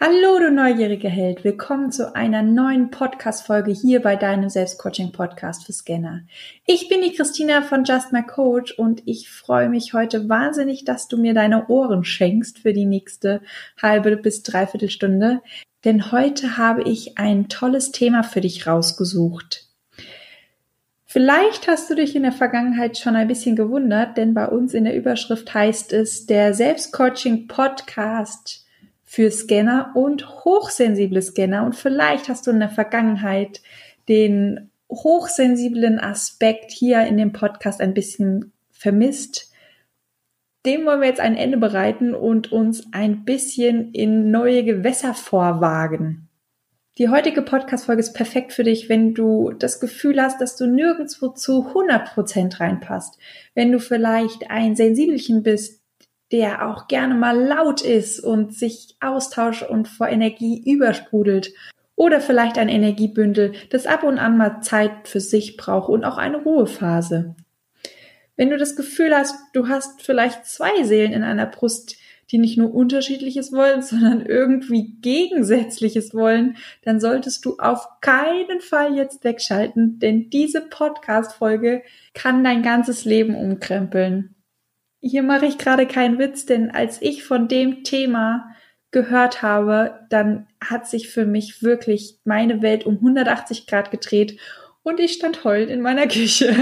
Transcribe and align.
Hallo, 0.00 0.38
du 0.40 0.50
neugieriger 0.50 1.10
Held. 1.10 1.44
Willkommen 1.44 1.92
zu 1.92 2.16
einer 2.16 2.42
neuen 2.42 2.90
Podcast-Folge 2.90 3.70
hier 3.70 4.00
bei 4.00 4.16
deinem 4.16 4.48
Selbstcoaching-Podcast 4.48 5.64
für 5.64 5.72
Scanner. 5.72 6.22
Ich 6.66 6.88
bin 6.88 7.02
die 7.02 7.12
Christina 7.12 7.62
von 7.62 7.84
Just 7.84 8.10
My 8.10 8.22
Coach 8.22 8.72
und 8.72 9.02
ich 9.06 9.30
freue 9.30 9.68
mich 9.68 9.92
heute 9.92 10.28
wahnsinnig, 10.28 10.84
dass 10.84 11.06
du 11.06 11.18
mir 11.18 11.34
deine 11.34 11.68
Ohren 11.68 12.04
schenkst 12.04 12.58
für 12.58 12.72
die 12.72 12.86
nächste 12.86 13.42
halbe 13.80 14.16
bis 14.16 14.42
dreiviertel 14.42 14.90
Stunde. 14.90 15.40
Denn 15.84 16.10
heute 16.10 16.56
habe 16.56 16.82
ich 16.82 17.18
ein 17.18 17.48
tolles 17.48 17.92
Thema 17.92 18.24
für 18.24 18.40
dich 18.40 18.66
rausgesucht. 18.66 19.68
Vielleicht 21.04 21.68
hast 21.68 21.90
du 21.90 21.94
dich 21.94 22.16
in 22.16 22.22
der 22.22 22.32
Vergangenheit 22.32 22.98
schon 22.98 23.14
ein 23.14 23.28
bisschen 23.28 23.54
gewundert, 23.54 24.16
denn 24.16 24.34
bei 24.34 24.48
uns 24.48 24.74
in 24.74 24.84
der 24.84 24.96
Überschrift 24.96 25.52
heißt 25.52 25.92
es 25.92 26.26
der 26.26 26.54
Selbstcoaching 26.54 27.46
Podcast 27.46 28.61
für 29.12 29.30
Scanner 29.30 29.92
und 29.94 30.26
hochsensible 30.26 31.20
Scanner. 31.20 31.66
Und 31.66 31.76
vielleicht 31.76 32.30
hast 32.30 32.46
du 32.46 32.50
in 32.50 32.60
der 32.60 32.70
Vergangenheit 32.70 33.60
den 34.08 34.70
hochsensiblen 34.90 36.00
Aspekt 36.00 36.70
hier 36.70 37.04
in 37.04 37.18
dem 37.18 37.34
Podcast 37.34 37.82
ein 37.82 37.92
bisschen 37.92 38.54
vermisst. 38.70 39.52
Dem 40.64 40.86
wollen 40.86 41.02
wir 41.02 41.08
jetzt 41.08 41.20
ein 41.20 41.36
Ende 41.36 41.58
bereiten 41.58 42.14
und 42.14 42.52
uns 42.52 42.86
ein 42.92 43.26
bisschen 43.26 43.92
in 43.92 44.30
neue 44.30 44.64
Gewässer 44.64 45.12
vorwagen. 45.12 46.30
Die 46.96 47.10
heutige 47.10 47.42
Podcast-Folge 47.42 48.00
ist 48.00 48.14
perfekt 48.14 48.54
für 48.54 48.64
dich, 48.64 48.88
wenn 48.88 49.12
du 49.12 49.50
das 49.50 49.78
Gefühl 49.78 50.22
hast, 50.22 50.40
dass 50.40 50.56
du 50.56 50.64
nirgendwo 50.64 51.28
zu 51.28 51.66
100% 51.74 52.60
reinpasst. 52.60 53.18
Wenn 53.54 53.72
du 53.72 53.78
vielleicht 53.78 54.50
ein 54.50 54.74
Sensibelchen 54.74 55.42
bist, 55.42 55.81
der 56.32 56.66
auch 56.66 56.88
gerne 56.88 57.14
mal 57.14 57.38
laut 57.38 57.82
ist 57.82 58.18
und 58.18 58.54
sich 58.54 58.96
austauscht 59.00 59.62
und 59.62 59.86
vor 59.86 60.08
Energie 60.08 60.62
übersprudelt. 60.64 61.52
Oder 61.94 62.20
vielleicht 62.20 62.58
ein 62.58 62.70
Energiebündel, 62.70 63.52
das 63.70 63.86
ab 63.86 64.02
und 64.02 64.18
an 64.18 64.38
mal 64.38 64.60
Zeit 64.62 65.06
für 65.06 65.20
sich 65.20 65.58
braucht 65.58 65.90
und 65.90 66.04
auch 66.04 66.16
eine 66.16 66.38
Ruhephase. 66.38 67.36
Wenn 68.34 68.48
du 68.48 68.56
das 68.56 68.76
Gefühl 68.76 69.14
hast, 69.14 69.36
du 69.52 69.68
hast 69.68 70.00
vielleicht 70.02 70.46
zwei 70.46 70.82
Seelen 70.84 71.12
in 71.12 71.22
einer 71.22 71.46
Brust, 71.46 71.96
die 72.30 72.38
nicht 72.38 72.56
nur 72.56 72.74
unterschiedliches 72.74 73.52
wollen, 73.52 73.82
sondern 73.82 74.24
irgendwie 74.24 74.96
gegensätzliches 75.02 76.14
wollen, 76.14 76.56
dann 76.82 76.98
solltest 76.98 77.44
du 77.44 77.58
auf 77.58 77.86
keinen 78.00 78.62
Fall 78.62 78.96
jetzt 78.96 79.22
wegschalten, 79.22 79.98
denn 79.98 80.30
diese 80.30 80.62
Podcast-Folge 80.62 81.82
kann 82.14 82.42
dein 82.42 82.62
ganzes 82.62 83.04
Leben 83.04 83.34
umkrempeln. 83.34 84.34
Hier 85.04 85.24
mache 85.24 85.46
ich 85.46 85.58
gerade 85.58 85.86
keinen 85.86 86.20
Witz, 86.20 86.46
denn 86.46 86.70
als 86.70 87.02
ich 87.02 87.24
von 87.24 87.48
dem 87.48 87.82
Thema 87.82 88.54
gehört 88.92 89.42
habe, 89.42 90.06
dann 90.10 90.46
hat 90.60 90.86
sich 90.86 91.10
für 91.10 91.26
mich 91.26 91.60
wirklich 91.60 92.20
meine 92.24 92.62
Welt 92.62 92.86
um 92.86 92.94
180 92.94 93.66
Grad 93.66 93.90
gedreht 93.90 94.38
und 94.84 95.00
ich 95.00 95.14
stand 95.14 95.42
heulend 95.42 95.72
in 95.72 95.80
meiner 95.80 96.06
Küche. 96.08 96.54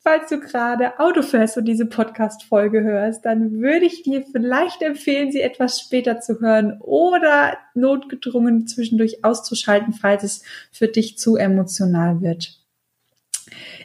Falls 0.00 0.28
du 0.28 0.38
gerade 0.38 1.00
Auto 1.00 1.22
fährst 1.22 1.56
und 1.56 1.64
diese 1.64 1.86
Podcast-Folge 1.86 2.84
hörst, 2.84 3.24
dann 3.24 3.60
würde 3.60 3.86
ich 3.86 4.04
dir 4.04 4.24
vielleicht 4.30 4.80
empfehlen, 4.80 5.32
sie 5.32 5.42
etwas 5.42 5.80
später 5.80 6.20
zu 6.20 6.40
hören 6.40 6.80
oder 6.80 7.58
notgedrungen 7.74 8.68
zwischendurch 8.68 9.24
auszuschalten, 9.24 9.92
falls 9.92 10.22
es 10.22 10.44
für 10.70 10.86
dich 10.86 11.18
zu 11.18 11.34
emotional 11.34 12.20
wird. 12.20 12.57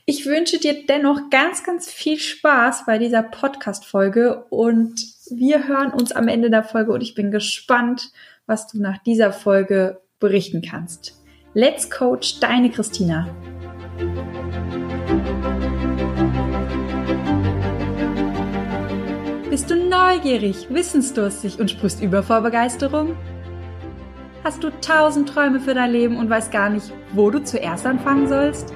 Ich 0.06 0.26
wünsche 0.26 0.60
dir 0.60 0.86
dennoch 0.86 1.30
ganz, 1.30 1.64
ganz 1.64 1.92
viel 1.92 2.20
Spaß 2.20 2.86
bei 2.86 2.98
dieser 2.98 3.24
Podcast-Folge 3.24 4.46
und 4.50 5.02
wir 5.30 5.68
hören 5.68 5.92
uns 5.92 6.12
am 6.12 6.28
Ende 6.28 6.50
der 6.50 6.64
Folge 6.64 6.92
und 6.92 7.02
ich 7.02 7.16
bin 7.16 7.32
gespannt, 7.32 8.12
was 8.46 8.68
du 8.68 8.82
nach 8.82 8.98
dieser 9.04 9.32
Folge 9.32 10.02
berichten 10.20 10.62
kannst. 10.62 11.22
Let's 11.54 11.90
Coach, 11.90 12.40
deine 12.40 12.70
Christina. 12.70 13.28
Bist 19.50 19.70
du 19.70 19.76
neugierig, 19.76 20.68
wissensdurstig 20.70 21.60
und 21.60 21.70
sprichst 21.70 22.02
über 22.02 22.24
vor 22.24 22.42
Begeisterung? 22.42 23.16
Hast 24.44 24.64
du 24.64 24.72
tausend 24.82 25.30
Träume 25.30 25.60
für 25.60 25.74
dein 25.74 25.92
Leben 25.92 26.18
und 26.18 26.30
weißt 26.30 26.52
gar 26.52 26.70
nicht, 26.70 26.92
wo 27.14 27.30
du 27.30 27.44
zuerst 27.44 27.86
anfangen 27.86 28.28
sollst? 28.28 28.74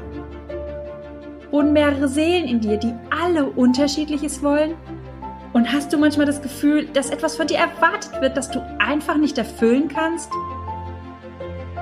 Wohnen 1.57 1.73
mehrere 1.73 2.07
Seelen 2.07 2.47
in 2.47 2.59
dir, 2.59 2.78
die 2.78 2.94
alle 3.09 3.45
unterschiedliches 3.45 4.44
wollen? 4.44 4.75
Und 5.53 5.73
hast 5.73 5.91
du 5.91 5.97
manchmal 5.97 6.28
das 6.28 6.44
Gefühl, 6.44 6.85
dass 6.85 7.09
etwas 7.09 7.35
von 7.35 7.47
dir 7.47 7.57
erwartet 7.57 8.22
wird, 8.22 8.38
das 8.38 8.51
du 8.51 8.62
einfach 8.78 9.18
nicht 9.18 9.40
erfüllen 9.40 9.88
kannst? 9.88 10.29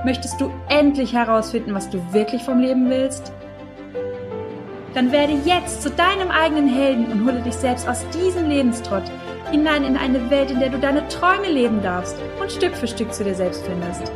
Möchtest 0.05 0.39
du 0.39 0.49
endlich 0.69 1.11
herausfinden, 1.11 1.73
was 1.73 1.89
du 1.89 1.99
wirklich 2.13 2.41
vom 2.43 2.59
Leben 2.59 2.89
willst? 2.89 3.33
Dann 4.93 5.11
werde 5.11 5.33
jetzt 5.43 5.81
zu 5.81 5.89
deinem 5.89 6.31
eigenen 6.31 6.69
Helden 6.69 7.11
und 7.11 7.25
hole 7.25 7.41
dich 7.41 7.55
selbst 7.55 7.85
aus 7.89 8.07
diesem 8.11 8.47
Lebenstrott 8.47 9.03
hinein 9.51 9.83
in 9.83 9.97
eine 9.97 10.29
Welt, 10.29 10.51
in 10.51 10.61
der 10.61 10.69
du 10.69 10.79
deine 10.79 11.05
Träume 11.09 11.49
leben 11.49 11.81
darfst 11.81 12.15
und 12.39 12.49
Stück 12.49 12.75
für 12.75 12.87
Stück 12.87 13.13
zu 13.13 13.25
dir 13.25 13.35
selbst 13.35 13.65
findest. 13.65 14.09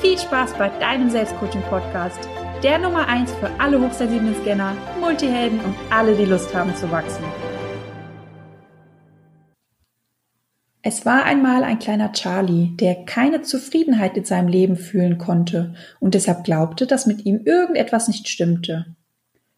Viel 0.00 0.16
Spaß 0.16 0.54
bei 0.54 0.68
deinem 0.78 1.10
Selbstcoaching-Podcast 1.10 2.28
der 2.62 2.78
Nummer 2.78 3.08
1 3.08 3.32
für 3.32 3.50
alle 3.58 3.80
hochsensiblen 3.80 4.36
Scanner, 4.40 4.76
Multihelden 5.00 5.58
und 5.58 5.74
alle, 5.90 6.14
die 6.14 6.24
Lust 6.24 6.54
haben 6.54 6.74
zu 6.76 6.88
wachsen. 6.92 7.24
Es 10.80 11.04
war 11.04 11.24
einmal 11.24 11.64
ein 11.64 11.80
kleiner 11.80 12.12
Charlie, 12.12 12.76
der 12.76 13.04
keine 13.04 13.42
Zufriedenheit 13.42 14.16
in 14.16 14.24
seinem 14.24 14.46
Leben 14.46 14.76
fühlen 14.76 15.18
konnte 15.18 15.74
und 15.98 16.14
deshalb 16.14 16.44
glaubte, 16.44 16.86
dass 16.86 17.06
mit 17.06 17.24
ihm 17.24 17.40
irgendetwas 17.44 18.06
nicht 18.06 18.28
stimmte. 18.28 18.94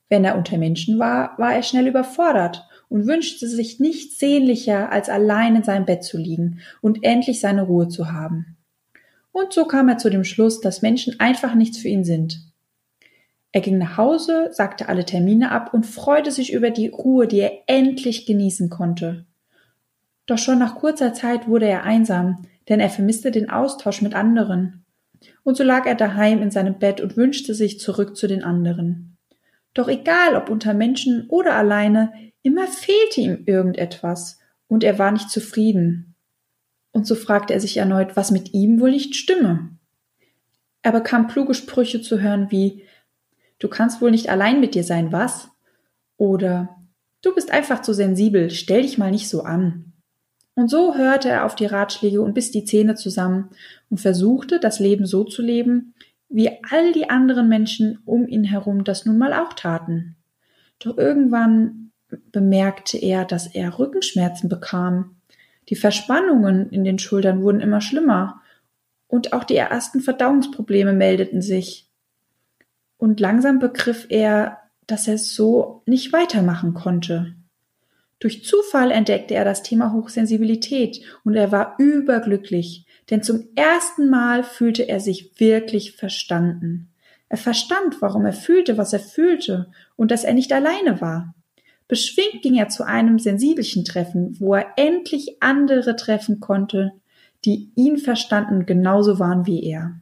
Wenn 0.09 0.25
er 0.25 0.37
unter 0.39 0.57
Menschen 0.57 0.99
war, 0.99 1.39
war 1.39 1.55
er 1.55 1.63
schnell 1.63 1.87
überfordert 1.87 2.67
und 2.89 3.07
wünschte 3.07 3.49
sich 3.49 3.81
nichts 3.81 4.19
sehnlicher, 4.19 4.91
als 4.93 5.11
allein 5.11 5.57
in 5.57 5.63
seinem 5.63 5.85
Bett 5.85 6.05
zu 6.05 6.17
liegen 6.17 6.61
und 6.81 7.05
endlich 7.05 7.41
seine 7.41 7.63
Ruhe 7.65 7.89
zu 7.89 8.13
haben. 8.13 8.57
Und 9.31 9.53
so 9.53 9.67
kam 9.67 9.89
er 9.89 9.99
zu 9.99 10.09
dem 10.09 10.25
Schluss, 10.25 10.61
dass 10.61 10.81
Menschen 10.81 11.21
einfach 11.21 11.55
nichts 11.55 11.79
für 11.79 11.89
ihn 11.89 12.05
sind. 12.05 12.54
Er 13.55 13.61
ging 13.61 13.79
nach 13.79 13.97
Hause, 13.97 14.49
sagte 14.51 14.89
alle 14.89 15.05
Termine 15.05 15.53
ab 15.53 15.73
und 15.73 15.87
freute 15.87 16.33
sich 16.33 16.53
über 16.53 16.71
die 16.71 16.89
Ruhe, 16.89 17.29
die 17.29 17.39
er 17.39 17.53
endlich 17.69 18.27
genießen 18.27 18.69
konnte. 18.69 19.27
Doch 20.27 20.39
schon 20.39 20.59
nach 20.59 20.75
kurzer 20.75 21.15
Zeit 21.15 21.47
wurde 21.47 21.69
er 21.69 21.85
einsam, 21.85 22.47
denn 22.69 22.81
er 22.81 22.91
vermisste 22.91 23.31
den 23.31 23.51
Austausch 23.51 24.03
mit 24.03 24.13
anderen. 24.13 24.85
Und 25.45 25.57
so 25.57 25.63
lag 25.63 25.87
er 25.87 25.95
daheim 25.95 26.43
in 26.43 26.51
seinem 26.51 26.81
Bett 26.81 27.01
und 27.01 27.17
wünschte 27.17 27.55
sich 27.55 27.79
zurück 27.79 28.17
zu 28.17 28.27
den 28.27 28.43
anderen. 28.43 29.19
Doch 29.73 29.87
egal 29.87 30.35
ob 30.35 30.51
unter 30.51 30.75
Menschen 30.75 31.29
oder 31.29 31.55
alleine, 31.55 32.13
immer 32.43 32.67
fehlte 32.67 33.21
ihm 33.21 33.45
irgendetwas, 33.47 34.41
und 34.67 34.83
er 34.83 34.99
war 34.99 35.13
nicht 35.13 35.31
zufrieden. 35.31 36.17
Und 36.91 37.07
so 37.07 37.15
fragte 37.15 37.55
er 37.55 37.61
sich 37.61 37.77
erneut, 37.77 38.17
was 38.17 38.33
mit 38.33 38.53
ihm 38.53 38.81
wohl 38.81 38.91
nicht 38.91 39.15
stimme. 39.15 39.79
Er 40.83 40.91
bekam 40.91 41.29
kluge 41.29 41.55
Sprüche 41.55 42.03
zu 42.03 42.21
hören 42.21 42.51
wie 42.51 42.83
Du 43.65 43.71
kannst 43.71 44.03
wohl 44.03 44.11
nicht 44.11 44.29
allein 44.29 44.61
mit 44.61 44.75
dir 44.75 44.85
sein, 44.85 45.11
was? 45.11 45.49
Oder 46.19 46.77
Du 47.25 47.35
bist 47.35 47.51
einfach 47.51 47.81
zu 47.81 47.95
sensibel, 47.95 48.51
stell 48.51 48.83
dich 48.83 48.99
mal 48.99 49.11
nicht 49.11 49.31
so 49.31 49.45
an. 49.45 49.95
Und 50.55 50.69
so 50.69 50.95
hörte 50.95 51.31
er 51.31 51.47
auf 51.47 51.55
die 51.55 51.65
Ratschläge 51.65 52.21
und 52.21 52.35
biss 52.35 52.51
die 52.51 52.67
Zähne 52.67 52.97
zusammen 52.97 53.49
und 53.89 53.99
versuchte, 53.99 54.61
das 54.61 54.79
Leben 54.79 55.07
so 55.07 55.25
zu 55.25 55.41
leben, 55.41 55.95
wie 56.29 56.51
all 56.71 56.93
die 56.93 57.09
anderen 57.09 57.49
Menschen 57.49 58.01
um 58.05 58.29
ihn 58.29 58.45
herum 58.45 58.85
das 58.85 59.07
nun 59.07 59.17
mal 59.17 59.33
auch 59.33 59.55
taten. 59.55 60.17
Doch 60.81 60.99
irgendwann 60.99 61.93
bemerkte 62.31 62.99
er, 62.99 63.25
dass 63.25 63.47
er 63.47 63.79
Rückenschmerzen 63.79 64.51
bekam. 64.51 65.17
Die 65.71 65.77
Verspannungen 65.77 66.69
in 66.69 66.85
den 66.85 66.99
Schultern 66.99 67.41
wurden 67.41 67.61
immer 67.61 67.81
schlimmer 67.81 68.43
und 69.09 69.33
auch 69.33 69.45
die 69.45 69.57
ersten 69.57 70.03
Verdauungsprobleme 70.03 70.93
meldeten 70.93 71.41
sich 71.41 71.84
und 73.05 73.21
langsam 73.21 73.59
begriff 73.59 74.07
er, 74.09 74.61
dass 74.87 75.07
er 75.07 75.19
so 75.19 75.83
nicht 75.85 76.15
weitermachen 76.15 76.73
konnte. 76.73 77.35
Durch 78.19 78.47
Zufall 78.47 78.91
entdeckte 78.91 79.35
er 79.35 79.45
das 79.45 79.63
Thema 79.63 79.93
Hochsensibilität 79.93 81.03
und 81.23 81.35
er 81.35 81.53
war 81.53 81.75
überglücklich, 81.77 82.87
denn 83.11 83.23
zum 83.23 83.45
ersten 83.57 84.09
Mal 84.09 84.43
fühlte 84.43 84.89
er 84.89 85.01
sich 85.01 85.39
wirklich 85.39 85.93
verstanden. 85.93 86.89
Er 87.29 87.37
verstand, 87.37 88.01
warum 88.01 88.25
er 88.25 88.33
fühlte, 88.33 88.79
was 88.79 88.95
er 88.95 89.01
fühlte 89.01 89.71
und 89.97 90.11
dass 90.11 90.25
er 90.25 90.33
nicht 90.33 90.51
alleine 90.51 91.03
war. 91.03 91.35
Beschwingt 91.89 92.41
ging 92.41 92.55
er 92.55 92.71
zu 92.71 92.87
einem 92.87 93.19
sensibelchen 93.19 93.85
Treffen, 93.85 94.41
wo 94.41 94.55
er 94.55 94.69
endlich 94.77 95.43
andere 95.43 95.95
treffen 95.97 96.41
konnte, 96.41 96.93
die 97.45 97.71
ihn 97.75 97.99
verstanden 97.99 98.65
genauso 98.65 99.19
waren 99.19 99.45
wie 99.45 99.63
er. 99.63 100.01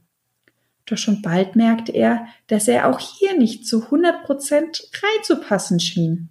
Doch 0.87 0.97
schon 0.97 1.23
bald 1.23 1.57
merkte 1.57 1.93
er, 1.93 2.27
dass 2.49 2.69
er 2.69 2.89
auch 2.89 2.99
hier 2.99 3.39
nicht 3.39 3.67
zu 3.67 3.85
100 3.85 4.25
Prozent 4.25 4.91
reinzupassen 5.03 5.81
schien. 5.81 6.29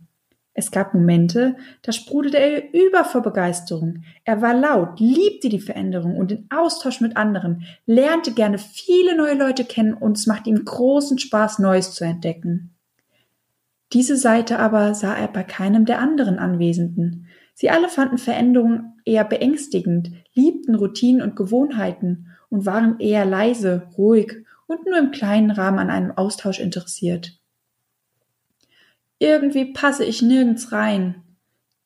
Es 0.54 0.70
gab 0.70 0.94
Momente, 0.94 1.56
da 1.82 1.94
sprudelte 1.94 2.38
er 2.38 2.74
über 2.74 3.06
vor 3.06 3.22
Begeisterung. 3.22 4.04
Er 4.26 4.42
war 4.42 4.54
laut, 4.54 5.00
liebte 5.00 5.48
die 5.48 5.62
Veränderung 5.62 6.18
und 6.18 6.32
den 6.32 6.48
Austausch 6.54 7.00
mit 7.00 7.16
anderen, 7.16 7.66
lernte 7.86 8.34
gerne 8.34 8.58
viele 8.58 9.16
neue 9.16 9.36
Leute 9.36 9.64
kennen 9.64 9.94
und 9.94 10.18
es 10.18 10.28
macht 10.28 10.48
ihm 10.48 10.66
großen 10.66 11.20
Spaß, 11.20 11.60
Neues 11.60 11.94
zu 11.94 12.04
entdecken. 12.04 12.76
Diese 13.94 14.18
Seite 14.18 14.60
aber 14.60 14.94
sah 14.94 15.16
er 15.16 15.30
bei 15.30 15.44
keinem 15.44 15.86
der 15.86 16.00
anderen 16.00 16.38
Anwesenden. 16.38 17.28
Sie 17.54 17.70
alle 17.70 17.88
fanden 17.88 18.18
Veränderungen 18.18 19.00
eher 19.06 19.24
beängstigend, 19.24 20.12
liebten 20.34 20.76
Routinen 20.76 21.22
und 21.22 21.36
Gewohnheiten 21.36 22.28
und 22.52 22.68
waren 22.68 23.00
eher 23.00 23.26
leise, 23.26 23.88
ruhig 23.98 24.46
und 24.68 24.86
nur 24.86 25.00
im 25.00 25.10
kleinen 25.10 25.50
Rahmen 25.50 25.80
an 25.80 25.90
einem 25.90 26.12
Austausch 26.12 26.60
interessiert. 26.60 27.40
Irgendwie 29.18 29.66
passe 29.66 30.06
ich 30.06 30.22
nirgends 30.22 30.72
rein. 30.72 31.24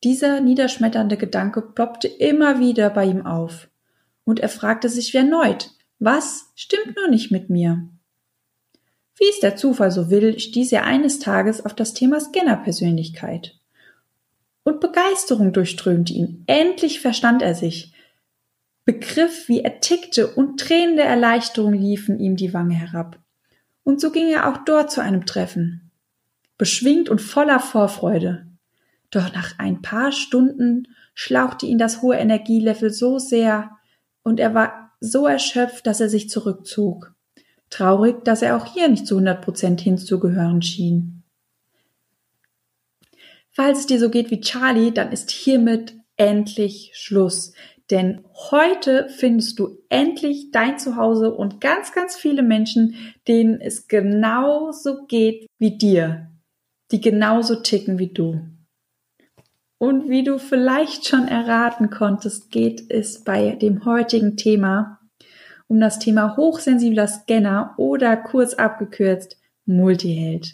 Dieser 0.03 0.41
niederschmetternde 0.41 1.17
Gedanke 1.17 1.61
ploppte 1.61 2.07
immer 2.07 2.59
wieder 2.59 2.89
bei 2.89 3.05
ihm 3.05 3.25
auf. 3.25 3.69
Und 4.23 4.39
er 4.39 4.49
fragte 4.49 4.89
sich 4.89 5.13
erneut, 5.13 5.71
was 5.99 6.51
stimmt 6.55 6.95
nur 6.95 7.07
nicht 7.07 7.31
mit 7.31 7.49
mir? 7.49 7.87
Wie 9.17 9.29
es 9.29 9.39
der 9.39 9.55
Zufall 9.55 9.91
so 9.91 10.09
will, 10.09 10.39
stieß 10.39 10.71
er 10.73 10.83
eines 10.83 11.19
Tages 11.19 11.63
auf 11.63 11.73
das 11.73 11.93
Thema 11.93 12.19
Scanner-Persönlichkeit. 12.19 13.59
Und 14.63 14.81
Begeisterung 14.81 15.53
durchströmte 15.53 16.11
ihn. 16.13 16.43
Endlich 16.47 16.99
verstand 16.99 17.41
er 17.41 17.55
sich, 17.55 17.94
begriff, 18.85 19.47
wie 19.47 19.61
er 19.61 19.79
tickte 19.81 20.27
und 20.27 20.59
Tränen 20.59 20.95
der 20.95 21.07
Erleichterung 21.07 21.73
liefen 21.73 22.19
ihm 22.19 22.35
die 22.35 22.53
Wange 22.53 22.75
herab. 22.75 23.19
Und 23.83 23.99
so 23.99 24.11
ging 24.11 24.29
er 24.29 24.47
auch 24.47 24.57
dort 24.65 24.91
zu 24.91 25.01
einem 25.01 25.25
Treffen 25.25 25.85
beschwingt 26.57 27.09
und 27.09 27.21
voller 27.21 27.59
Vorfreude. 27.59 28.47
Doch 29.11 29.33
nach 29.33 29.59
ein 29.59 29.81
paar 29.81 30.11
Stunden 30.11 30.87
schlauchte 31.13 31.65
ihn 31.65 31.77
das 31.77 32.01
hohe 32.01 32.15
Energielevel 32.15 32.91
so 32.91 33.19
sehr 33.19 33.71
und 34.23 34.39
er 34.39 34.53
war 34.53 34.91
so 34.99 35.27
erschöpft, 35.27 35.85
dass 35.87 36.01
er 36.01 36.09
sich 36.09 36.29
zurückzog. 36.29 37.13
Traurig, 37.69 38.23
dass 38.23 38.41
er 38.41 38.57
auch 38.57 38.73
hier 38.73 38.87
nicht 38.87 39.07
zu 39.07 39.15
100 39.15 39.41
Prozent 39.41 39.81
hinzugehören 39.81 40.61
schien. 40.61 41.23
Falls 43.51 43.79
es 43.79 43.87
dir 43.87 43.99
so 43.99 44.09
geht 44.09 44.31
wie 44.31 44.41
Charlie, 44.41 44.91
dann 44.91 45.11
ist 45.11 45.31
hiermit 45.31 45.95
endlich 46.17 46.91
Schluss. 46.93 47.53
Denn 47.91 48.23
heute 48.51 49.07
findest 49.09 49.59
du 49.59 49.77
endlich 49.89 50.51
dein 50.51 50.79
Zuhause 50.79 51.33
und 51.33 51.61
ganz, 51.61 51.91
ganz 51.91 52.15
viele 52.15 52.41
Menschen, 52.41 52.95
denen 53.27 53.61
es 53.61 53.87
genauso 53.87 55.05
geht 55.05 55.47
wie 55.59 55.77
dir 55.77 56.29
die 56.91 57.01
genauso 57.01 57.55
ticken 57.55 57.99
wie 57.99 58.13
du. 58.13 58.41
Und 59.77 60.09
wie 60.09 60.23
du 60.23 60.39
vielleicht 60.39 61.05
schon 61.07 61.27
erraten 61.27 61.89
konntest, 61.89 62.51
geht 62.51 62.89
es 62.89 63.23
bei 63.23 63.55
dem 63.55 63.85
heutigen 63.85 64.37
Thema 64.37 64.99
um 65.67 65.79
das 65.79 65.97
Thema 65.99 66.37
hochsensibler 66.37 67.07
Scanner 67.07 67.73
oder 67.77 68.15
kurz 68.15 68.53
abgekürzt 68.53 69.37
Multiheld. 69.65 70.53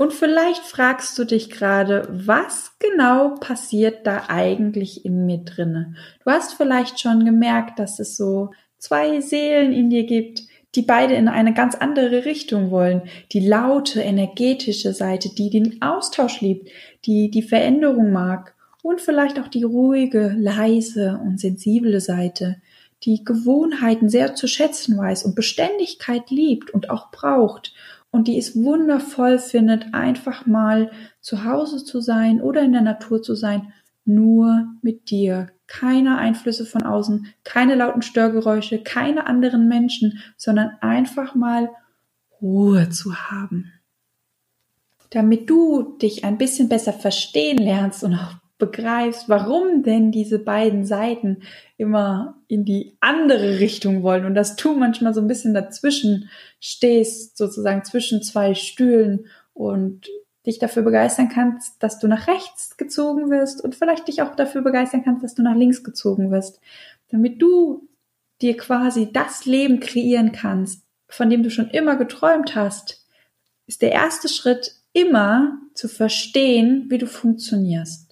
Und 0.00 0.14
vielleicht 0.14 0.62
fragst 0.62 1.18
du 1.18 1.24
dich 1.24 1.50
gerade, 1.50 2.08
was 2.10 2.72
genau 2.78 3.34
passiert 3.34 4.06
da 4.06 4.22
eigentlich 4.28 5.04
in 5.04 5.26
mir 5.26 5.44
drinne? 5.44 5.92
Du 6.24 6.30
hast 6.30 6.54
vielleicht 6.54 6.98
schon 6.98 7.26
gemerkt, 7.26 7.78
dass 7.78 7.98
es 7.98 8.16
so 8.16 8.48
zwei 8.78 9.20
Seelen 9.20 9.74
in 9.74 9.90
dir 9.90 10.04
gibt, 10.04 10.44
die 10.74 10.80
beide 10.80 11.12
in 11.12 11.28
eine 11.28 11.52
ganz 11.52 11.74
andere 11.74 12.24
Richtung 12.24 12.70
wollen. 12.70 13.02
Die 13.32 13.46
laute, 13.46 14.00
energetische 14.00 14.94
Seite, 14.94 15.28
die 15.34 15.50
den 15.50 15.82
Austausch 15.82 16.40
liebt, 16.40 16.70
die 17.04 17.30
die 17.30 17.42
Veränderung 17.42 18.10
mag 18.10 18.54
und 18.82 19.02
vielleicht 19.02 19.38
auch 19.38 19.48
die 19.48 19.64
ruhige, 19.64 20.34
leise 20.38 21.20
und 21.22 21.38
sensible 21.38 22.00
Seite, 22.00 22.62
die 23.02 23.22
Gewohnheiten 23.22 24.08
sehr 24.08 24.34
zu 24.34 24.46
schätzen 24.46 24.96
weiß 24.96 25.24
und 25.24 25.34
Beständigkeit 25.34 26.30
liebt 26.30 26.70
und 26.70 26.88
auch 26.88 27.10
braucht 27.10 27.74
und 28.10 28.28
die 28.28 28.38
es 28.38 28.56
wundervoll 28.56 29.38
findet, 29.38 29.94
einfach 29.94 30.46
mal 30.46 30.90
zu 31.20 31.44
Hause 31.44 31.84
zu 31.84 32.00
sein 32.00 32.40
oder 32.40 32.62
in 32.62 32.72
der 32.72 32.82
Natur 32.82 33.22
zu 33.22 33.34
sein, 33.34 33.72
nur 34.04 34.66
mit 34.82 35.10
dir, 35.10 35.48
keine 35.66 36.18
Einflüsse 36.18 36.66
von 36.66 36.82
außen, 36.82 37.26
keine 37.44 37.76
lauten 37.76 38.02
Störgeräusche, 38.02 38.82
keine 38.82 39.26
anderen 39.26 39.68
Menschen, 39.68 40.18
sondern 40.36 40.70
einfach 40.80 41.34
mal 41.34 41.70
Ruhe 42.42 42.88
zu 42.88 43.14
haben. 43.14 43.72
Damit 45.10 45.48
du 45.48 45.96
dich 45.98 46.24
ein 46.24 46.38
bisschen 46.38 46.68
besser 46.68 46.92
verstehen 46.92 47.58
lernst 47.58 48.02
und 48.02 48.14
auch 48.14 48.36
begreifst, 48.60 49.28
warum 49.28 49.82
denn 49.82 50.12
diese 50.12 50.38
beiden 50.38 50.84
Seiten 50.84 51.42
immer 51.76 52.36
in 52.46 52.64
die 52.64 52.96
andere 53.00 53.58
Richtung 53.58 54.04
wollen 54.04 54.24
und 54.24 54.34
dass 54.34 54.54
du 54.54 54.74
manchmal 54.74 55.12
so 55.12 55.20
ein 55.20 55.26
bisschen 55.26 55.54
dazwischen 55.54 56.30
stehst, 56.60 57.36
sozusagen 57.36 57.84
zwischen 57.84 58.22
zwei 58.22 58.54
Stühlen 58.54 59.26
und 59.52 60.08
dich 60.46 60.58
dafür 60.58 60.82
begeistern 60.82 61.28
kannst, 61.28 61.82
dass 61.82 61.98
du 61.98 62.06
nach 62.06 62.28
rechts 62.28 62.76
gezogen 62.76 63.30
wirst 63.30 63.62
und 63.62 63.74
vielleicht 63.74 64.08
dich 64.08 64.22
auch 64.22 64.34
dafür 64.34 64.62
begeistern 64.62 65.02
kannst, 65.04 65.24
dass 65.24 65.34
du 65.34 65.42
nach 65.42 65.56
links 65.56 65.82
gezogen 65.82 66.30
wirst, 66.30 66.60
damit 67.10 67.42
du 67.42 67.88
dir 68.40 68.56
quasi 68.56 69.12
das 69.12 69.44
Leben 69.44 69.80
kreieren 69.80 70.32
kannst, 70.32 70.84
von 71.08 71.28
dem 71.28 71.42
du 71.42 71.50
schon 71.50 71.68
immer 71.70 71.96
geträumt 71.96 72.54
hast, 72.54 73.06
ist 73.66 73.82
der 73.82 73.92
erste 73.92 74.28
Schritt 74.28 74.76
immer 74.92 75.58
zu 75.74 75.88
verstehen, 75.88 76.86
wie 76.88 76.98
du 76.98 77.06
funktionierst. 77.06 78.09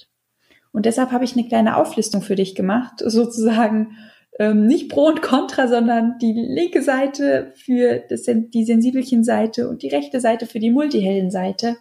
Und 0.78 0.86
deshalb 0.86 1.10
habe 1.10 1.24
ich 1.24 1.32
eine 1.32 1.48
kleine 1.48 1.76
Auflistung 1.76 2.22
für 2.22 2.36
dich 2.36 2.54
gemacht, 2.54 3.02
sozusagen 3.04 3.96
ähm, 4.38 4.64
nicht 4.68 4.88
Pro 4.88 5.06
und 5.06 5.22
Contra, 5.22 5.66
sondern 5.66 6.20
die 6.20 6.32
linke 6.32 6.82
Seite 6.82 7.52
für 7.56 8.04
das, 8.08 8.26
die 8.28 8.64
sensibelchen 8.64 9.24
Seite 9.24 9.68
und 9.68 9.82
die 9.82 9.88
rechte 9.88 10.20
Seite 10.20 10.46
für 10.46 10.60
die 10.60 10.70
multihellen 10.70 11.32
Seite 11.32 11.78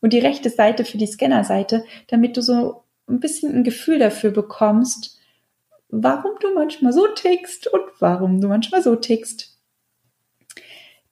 und 0.00 0.12
die 0.12 0.20
rechte 0.20 0.48
Seite 0.48 0.84
für 0.84 0.96
die 0.96 1.08
Scannerseite, 1.08 1.82
damit 2.06 2.36
du 2.36 2.40
so 2.40 2.84
ein 3.08 3.18
bisschen 3.18 3.52
ein 3.52 3.64
Gefühl 3.64 3.98
dafür 3.98 4.30
bekommst, 4.30 5.18
warum 5.88 6.36
du 6.40 6.54
manchmal 6.54 6.92
so 6.92 7.08
tickst 7.08 7.66
und 7.66 7.82
warum 7.98 8.40
du 8.40 8.46
manchmal 8.46 8.80
so 8.80 8.94
tickst. 8.94 9.58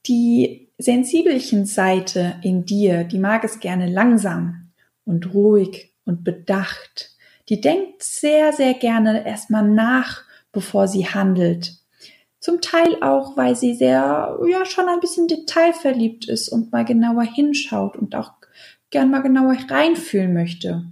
Die 0.07 0.71
sensibelchen 0.79 1.67
Seite 1.67 2.37
in 2.45 2.65
dir, 2.65 3.03
die 3.03 3.19
mag 3.19 3.43
es 3.43 3.59
gerne 3.59 3.91
langsam 3.91 4.71
und 5.05 5.35
ruhig 5.35 5.96
und 6.07 6.25
bedacht. 6.25 7.11
Die 7.51 7.61
denkt 7.61 8.03
sehr, 8.03 8.53
sehr 8.53 8.75
gerne 8.75 9.27
erstmal 9.27 9.69
nach, 9.69 10.23
bevor 10.53 10.89
sie 10.89 11.07
handelt. 11.07 11.75
Zum 12.41 12.61
Teil 12.61 13.03
auch, 13.03 13.37
weil 13.37 13.57
sie 13.57 13.75
sehr, 13.75 14.39
ja, 14.49 14.65
schon 14.65 14.89
ein 14.89 15.01
bisschen 15.01 15.29
detailverliebt 15.29 16.29
ist 16.29 16.49
und 16.49 16.73
mal 16.73 16.85
genauer 16.85 17.25
hinschaut 17.25 17.97
und 17.97 18.15
auch 18.15 18.33
gern 18.91 19.11
mal 19.11 19.23
genauer 19.23 19.57
reinfühlen 19.69 20.33
möchte. 20.33 20.85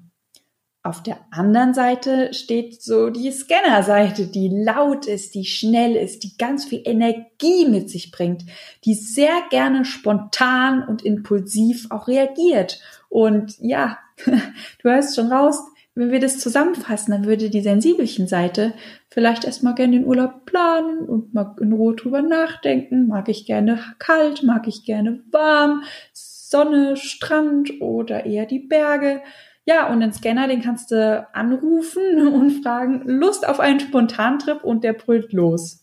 Auf 0.87 1.03
der 1.03 1.17
anderen 1.31 1.73
Seite 1.73 2.35
steht 2.35 2.83
so 2.83 3.09
die 3.09 3.33
Scanner-Seite, 3.33 4.27
die 4.27 4.51
laut 4.51 5.07
ist, 5.07 5.35
die 5.35 5.47
schnell 5.47 5.97
ist, 5.97 6.25
die 6.25 6.37
ganz 6.37 6.67
viel 6.67 6.83
Energie 6.85 7.67
mit 7.67 7.89
sich 7.89 8.11
bringt, 8.11 8.45
die 8.85 8.93
sehr 8.93 9.33
gerne 9.49 9.87
spontan 9.87 10.87
und 10.87 11.03
impulsiv 11.03 11.87
auch 11.89 12.07
reagiert. 12.07 12.83
Und 13.09 13.55
ja, 13.61 13.97
du 14.27 14.91
hörst 14.91 15.17
schon 15.17 15.33
raus, 15.33 15.59
wenn 15.95 16.13
wir 16.13 16.21
das 16.21 16.39
zusammenfassen, 16.39 17.13
dann 17.13 17.25
würde 17.25 17.49
die 17.49 17.63
sensibelchen 17.63 18.29
Seite 18.29 18.75
vielleicht 19.09 19.47
erstmal 19.47 19.75
gerne 19.75 19.93
den 19.93 20.07
Urlaub 20.07 20.45
planen 20.45 20.99
und 21.09 21.33
mal 21.33 21.57
in 21.63 21.73
Ruhe 21.73 21.95
drüber 21.95 22.21
nachdenken. 22.21 23.09
Mag 23.09 23.31
ich 23.31 23.47
gerne 23.47 23.79
kalt, 23.99 24.43
mag 24.43 24.69
ich 24.69 24.85
gerne 24.85 25.23
warm, 25.31 25.83
Sonne, 26.13 26.99
Strand 26.99 27.81
oder 27.81 28.27
eher 28.27 28.45
die 28.45 28.59
Berge. 28.59 29.23
Ja, 29.67 29.91
und 29.91 30.01
den 30.01 30.13
Scanner, 30.13 30.47
den 30.47 30.63
kannst 30.63 30.91
du 30.91 31.27
anrufen 31.33 32.29
und 32.33 32.63
fragen, 32.63 33.03
Lust 33.07 33.47
auf 33.49 33.61
einen 33.61 33.81
Spontantrip 33.81 34.63
und 34.63 34.85
der 34.85 34.93
brüllt 34.93 35.33
los. 35.33 35.81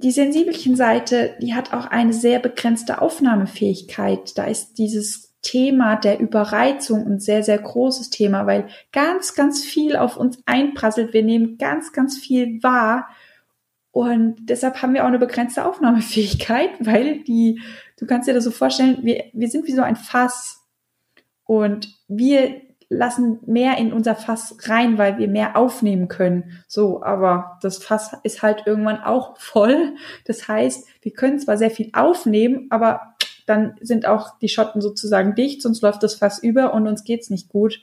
Die 0.00 0.12
sensibelchen 0.12 0.76
Seite, 0.76 1.34
die 1.40 1.54
hat 1.54 1.72
auch 1.72 1.86
eine 1.86 2.12
sehr 2.12 2.38
begrenzte 2.38 3.02
Aufnahmefähigkeit. 3.02 4.38
Da 4.38 4.44
ist 4.44 4.74
dieses 4.74 5.34
Thema 5.42 5.96
der 5.96 6.20
Überreizung 6.20 7.06
ein 7.06 7.20
sehr, 7.20 7.42
sehr 7.42 7.58
großes 7.58 8.10
Thema, 8.10 8.46
weil 8.46 8.68
ganz, 8.92 9.34
ganz 9.34 9.64
viel 9.64 9.96
auf 9.96 10.16
uns 10.16 10.40
einprasselt. 10.46 11.12
Wir 11.12 11.24
nehmen 11.24 11.58
ganz, 11.58 11.92
ganz 11.92 12.16
viel 12.16 12.62
wahr. 12.62 13.08
Und 13.90 14.36
deshalb 14.48 14.82
haben 14.82 14.94
wir 14.94 15.02
auch 15.02 15.08
eine 15.08 15.18
begrenzte 15.18 15.64
Aufnahmefähigkeit, 15.64 16.70
weil 16.80 17.24
die 17.24 17.60
du 17.98 18.06
kannst 18.06 18.28
dir 18.28 18.34
das 18.34 18.44
so 18.44 18.50
vorstellen, 18.50 18.98
wir, 19.02 19.24
wir 19.32 19.48
sind 19.48 19.66
wie 19.66 19.74
so 19.74 19.82
ein 19.82 19.96
Fass 19.96 20.57
und 21.48 21.88
wir 22.08 22.60
lassen 22.90 23.38
mehr 23.46 23.78
in 23.78 23.94
unser 23.94 24.14
Fass 24.14 24.54
rein, 24.64 24.98
weil 24.98 25.16
wir 25.16 25.28
mehr 25.28 25.56
aufnehmen 25.56 26.08
können. 26.08 26.62
So, 26.68 27.02
aber 27.02 27.58
das 27.62 27.78
Fass 27.78 28.12
ist 28.22 28.42
halt 28.42 28.64
irgendwann 28.66 29.02
auch 29.02 29.36
voll. 29.38 29.94
Das 30.26 30.46
heißt, 30.46 30.86
wir 31.00 31.12
können 31.12 31.38
zwar 31.38 31.56
sehr 31.56 31.70
viel 31.70 31.88
aufnehmen, 31.94 32.66
aber 32.68 33.14
dann 33.46 33.76
sind 33.80 34.04
auch 34.04 34.38
die 34.40 34.50
Schotten 34.50 34.82
sozusagen 34.82 35.34
dicht, 35.34 35.62
sonst 35.62 35.80
läuft 35.80 36.02
das 36.02 36.16
Fass 36.16 36.38
über 36.38 36.74
und 36.74 36.86
uns 36.86 37.02
geht's 37.02 37.30
nicht 37.30 37.48
gut. 37.48 37.80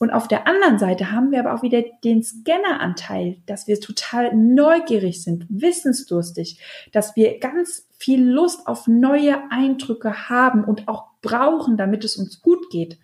Und 0.00 0.10
auf 0.12 0.28
der 0.28 0.46
anderen 0.46 0.78
Seite 0.78 1.12
haben 1.12 1.30
wir 1.30 1.40
aber 1.40 1.54
auch 1.54 1.62
wieder 1.62 1.82
den 2.04 2.22
Scanneranteil, 2.22 3.36
dass 3.44 3.66
wir 3.66 3.78
total 3.82 4.34
neugierig 4.34 5.22
sind, 5.22 5.44
wissensdurstig, 5.50 6.58
dass 6.90 7.16
wir 7.16 7.38
ganz 7.38 7.86
viel 7.98 8.24
Lust 8.26 8.66
auf 8.66 8.86
neue 8.86 9.42
Eindrücke 9.50 10.30
haben 10.30 10.64
und 10.64 10.88
auch 10.88 11.08
brauchen, 11.20 11.76
damit 11.76 12.02
es 12.02 12.16
uns 12.16 12.40
gut 12.40 12.70
geht. 12.70 12.98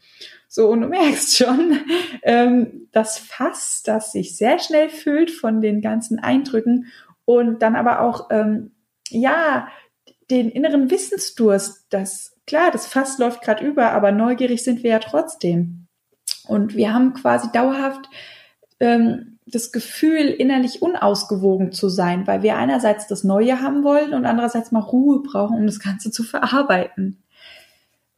So, 0.49 0.71
und 0.71 0.81
du 0.81 0.89
merkst 0.89 1.37
schon, 1.37 1.81
ähm, 2.23 2.89
das 2.93 3.19
Fass, 3.19 3.83
das 3.85 4.13
sich 4.13 4.35
sehr 4.35 4.59
schnell 4.59 4.89
füllt 4.89 5.31
von 5.31 5.61
den 5.61 5.83
ganzen 5.83 6.19
Eindrücken 6.19 6.87
und 7.27 7.61
dann 7.61 7.77
aber 7.77 8.01
auch, 8.01 8.31
ähm, 8.31 8.71
ja, 9.11 9.69
den 10.31 10.49
inneren 10.49 10.91
Wissensdurst, 10.91 11.85
das, 11.91 12.39
klar, 12.47 12.71
das 12.71 12.87
Fass 12.87 13.19
läuft 13.19 13.43
gerade 13.43 13.67
über, 13.67 13.93
aber 13.93 14.13
neugierig 14.13 14.65
sind 14.65 14.83
wir 14.83 14.93
ja 14.93 14.99
trotzdem. 14.99 15.86
Und 16.49 16.75
wir 16.75 16.93
haben 16.93 17.15
quasi 17.15 17.51
dauerhaft 17.53 18.09
ähm, 18.81 19.39
das 19.47 19.71
Gefühl, 19.71 20.27
innerlich 20.27 20.83
unausgewogen 20.83 21.73
zu 21.73 21.89
sein, 21.89 22.27
weil 22.27 22.43
wir 22.43 22.57
einerseits 22.57 23.07
das 23.07 23.23
Neue 23.23 23.61
haben 23.61 23.85
wollen 23.85 24.13
und 24.13 24.27
andererseits 24.27 24.73
mal 24.73 24.81
Ruhe 24.81 25.23
brauchen, 25.23 25.57
um 25.57 25.67
das 25.67 25.79
Ganze 25.79 26.11
zu 26.11 26.25
verarbeiten. 26.25 27.23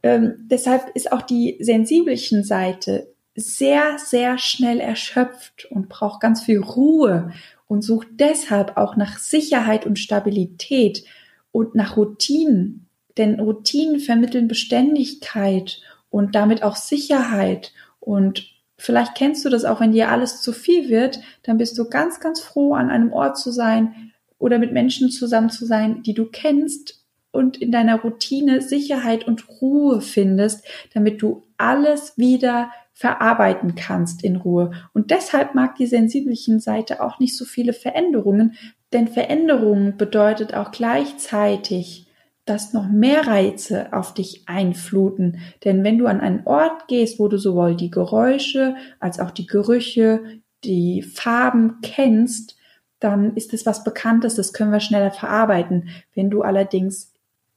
Ähm, 0.03 0.47
deshalb 0.51 0.89
ist 0.95 1.13
auch 1.13 1.23
die 1.23 1.59
sensibelchen 1.61 2.45
Seite 2.45 3.13
sehr, 3.35 3.99
sehr 3.99 4.39
schnell 4.39 4.81
erschöpft 4.81 5.67
und 5.71 5.89
braucht 5.89 6.21
ganz 6.21 6.43
viel 6.43 6.61
Ruhe 6.61 7.33
und 7.67 7.83
sucht 7.83 8.09
deshalb 8.13 8.77
auch 8.77 8.97
nach 8.97 9.19
Sicherheit 9.19 9.87
und 9.87 9.99
Stabilität 9.99 11.05
und 11.53 11.75
nach 11.75 11.97
Routinen. 11.97 12.87
Denn 13.17 13.39
Routinen 13.39 14.01
vermitteln 14.01 14.49
Beständigkeit 14.49 15.81
und 16.11 16.35
damit 16.35 16.63
auch 16.63 16.77
Sicherheit 16.77 17.73
und 18.09 18.47
vielleicht 18.79 19.17
kennst 19.17 19.45
du 19.45 19.51
das 19.51 19.67
auch, 19.67 19.81
wenn 19.81 19.93
dir 19.93 20.09
alles 20.09 20.41
zu 20.41 20.53
viel 20.53 20.89
wird, 20.89 21.21
dann 21.43 21.59
bist 21.59 21.77
du 21.77 21.91
ganz, 21.91 22.21
ganz 22.21 22.41
froh, 22.41 22.73
an 22.73 22.89
einem 22.89 23.13
Ort 23.13 23.37
zu 23.37 23.51
sein 23.51 24.13
oder 24.39 24.59
mit 24.59 24.73
Menschen 24.73 25.11
zusammen 25.11 25.51
zu 25.51 25.67
sein, 25.67 26.03
die 26.05 26.15
du 26.15 26.25
kennst 26.25 27.05
und 27.33 27.59
in 27.59 27.71
deiner 27.71 28.01
Routine 28.01 28.63
Sicherheit 28.63 29.27
und 29.27 29.61
Ruhe 29.61 30.01
findest, 30.01 30.67
damit 30.95 31.21
du 31.21 31.43
alles 31.59 32.17
wieder 32.17 32.71
verarbeiten 32.95 33.75
kannst 33.75 34.25
in 34.25 34.37
Ruhe. 34.37 34.71
Und 34.95 35.11
deshalb 35.11 35.55
mag 35.55 35.77
die 35.77 35.87
sensibelchen 35.87 36.61
Seite 36.61 37.03
auch 37.03 37.19
nicht 37.19 37.37
so 37.37 37.45
viele 37.45 37.75
Veränderungen, 37.75 38.55
denn 38.95 39.09
Veränderungen 39.09 39.99
bedeutet 39.99 40.55
auch 40.55 40.71
gleichzeitig 40.71 42.08
dass 42.49 42.73
noch 42.73 42.89
mehr 42.89 43.27
Reize 43.27 43.93
auf 43.93 44.15
dich 44.15 44.43
einfluten. 44.47 45.39
Denn 45.65 45.85
wenn 45.85 45.99
du 45.99 46.07
an 46.07 46.21
einen 46.21 46.47
Ort 46.47 46.89
gehst, 46.89 47.19
wo 47.19 47.29
du 47.29 47.39
sowohl 47.39 47.77
die 47.77 47.91
Geräusche 47.91 48.77
als 49.01 49.21
auch 49.21 49.31
die 49.31 49.47
Gerüche, 49.47 50.23
die 50.65 51.03
Farben 51.03 51.81
kennst, 51.83 52.57
dann 53.01 53.37
ist 53.37 53.55
es 53.55 53.67
was 53.67 53.85
Bekanntes, 53.85 54.35
das 54.35 54.53
können 54.53 54.73
wir 54.73 54.81
schneller 54.81 55.11
verarbeiten. 55.11 55.89
Wenn 56.15 56.31
du 56.31 56.43
allerdings 56.43 57.13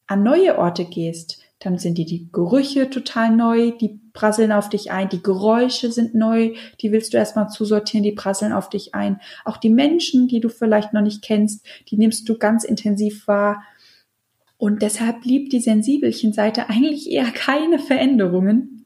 an 0.07 0.23
neue 0.23 0.57
Orte 0.57 0.85
gehst, 0.85 1.41
dann 1.59 1.77
sind 1.77 1.97
die, 1.97 2.05
die 2.05 2.27
Gerüche 2.31 2.89
total 2.89 3.35
neu, 3.35 3.71
die 3.71 3.99
prasseln 4.13 4.51
auf 4.51 4.67
dich 4.67 4.91
ein, 4.91 5.09
die 5.09 5.21
Geräusche 5.21 5.91
sind 5.91 6.15
neu, 6.15 6.53
die 6.81 6.91
willst 6.91 7.13
du 7.13 7.17
erstmal 7.17 7.49
zusortieren, 7.49 8.03
die 8.03 8.11
prasseln 8.11 8.51
auf 8.51 8.67
dich 8.69 8.95
ein. 8.95 9.21
Auch 9.45 9.57
die 9.57 9.69
Menschen, 9.69 10.27
die 10.27 10.39
du 10.39 10.49
vielleicht 10.49 10.91
noch 10.91 11.01
nicht 11.01 11.21
kennst, 11.21 11.65
die 11.87 11.97
nimmst 11.97 12.27
du 12.27 12.37
ganz 12.37 12.63
intensiv 12.63 13.27
wahr 13.27 13.63
und 14.61 14.83
deshalb 14.83 15.25
liebt 15.25 15.53
die 15.53 15.59
sensibelchen 15.59 16.33
Seite 16.33 16.69
eigentlich 16.69 17.09
eher 17.09 17.31
keine 17.31 17.79
Veränderungen. 17.79 18.85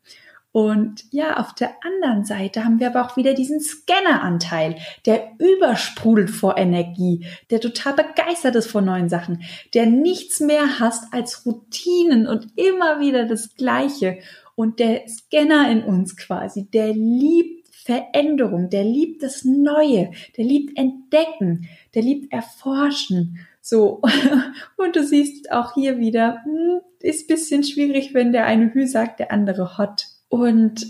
Und 0.53 1.03
ja, 1.11 1.35
auf 1.35 1.53
der 1.53 1.71
anderen 1.83 2.23
Seite 2.23 2.63
haben 2.63 2.79
wir 2.79 2.87
aber 2.87 3.05
auch 3.05 3.17
wieder 3.17 3.33
diesen 3.33 3.59
Scanneranteil, 3.59 4.77
der 5.05 5.31
übersprudelt 5.37 6.29
vor 6.29 6.57
Energie, 6.57 7.25
der 7.49 7.59
total 7.59 7.91
begeistert 7.91 8.55
ist 8.55 8.71
von 8.71 8.85
neuen 8.85 9.09
Sachen, 9.09 9.43
der 9.73 9.85
nichts 9.85 10.39
mehr 10.39 10.79
hasst 10.79 11.13
als 11.13 11.45
Routinen 11.45 12.25
und 12.25 12.47
immer 12.55 13.01
wieder 13.01 13.25
das 13.25 13.55
Gleiche. 13.55 14.19
Und 14.55 14.79
der 14.79 15.01
Scanner 15.09 15.69
in 15.69 15.83
uns 15.83 16.15
quasi, 16.15 16.69
der 16.69 16.93
liebt 16.93 17.67
Veränderung, 17.69 18.69
der 18.69 18.85
liebt 18.85 19.23
das 19.23 19.43
Neue, 19.43 20.11
der 20.37 20.45
liebt 20.45 20.77
Entdecken, 20.77 21.67
der 21.93 22.01
liebt 22.01 22.31
Erforschen. 22.31 23.39
So, 23.67 23.99
und 24.77 24.95
du 24.95 25.03
siehst 25.03 25.51
auch 25.51 25.73
hier 25.73 25.97
wieder, 25.97 26.43
hm, 26.43 26.81
ist 26.99 27.27
bisschen 27.27 27.63
schwierig, 27.63 28.13
wenn 28.13 28.31
der 28.31 28.45
eine 28.45 28.71
Hü 28.71 28.85
sagt, 28.85 29.19
der 29.19 29.31
andere 29.31 29.79
Hot. 29.79 30.05
Und 30.29 30.85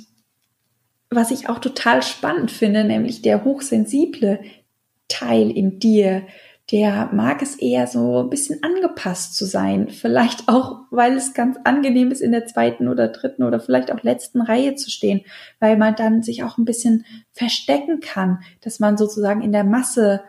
was 1.10 1.32
ich 1.32 1.48
auch 1.48 1.60
total 1.60 2.03
spannend 2.03 2.51
finde, 2.51 2.84
nämlich 2.84 3.22
der 3.22 3.46
hochsensible 3.46 4.41
Teil 5.08 5.51
in 5.51 5.79
dir, 5.79 6.24
der 6.70 7.12
mag 7.13 7.41
es 7.41 7.55
eher 7.55 7.88
so 7.88 8.20
ein 8.20 8.29
bisschen 8.29 8.62
angepasst 8.62 9.38
zu 9.38 9.46
sein. 9.46 9.88
Vielleicht 9.88 10.50
auch, 10.50 10.79
weil 10.91 11.15
es 11.15 11.34
ganz 11.34 11.58
angenehm 11.63 12.12
ist, 12.12 12.20
in 12.20 12.34
der 12.34 12.46
zweiten 12.46 12.89
oder 12.89 13.08
dritten 13.08 13.44
oder 13.44 13.62
vielleicht 13.62 13.89
auch 13.89 14.03
letzten 14.03 14.41
Reihe 14.41 14.75
zu 14.75 14.91
stehen, 14.91 15.22
weil 15.62 15.77
man 15.77 15.96
dann 15.96 16.24
sich 16.24 16.44
auch 16.44 16.58
ein 16.58 16.65
bisschen 16.65 17.05
verstecken 17.32 18.01
kann, 18.01 18.39
dass 18.60 18.82
man 18.82 18.98
sozusagen 18.98 19.41
in 19.41 19.53
der 19.53 19.63
Masse 19.63 20.24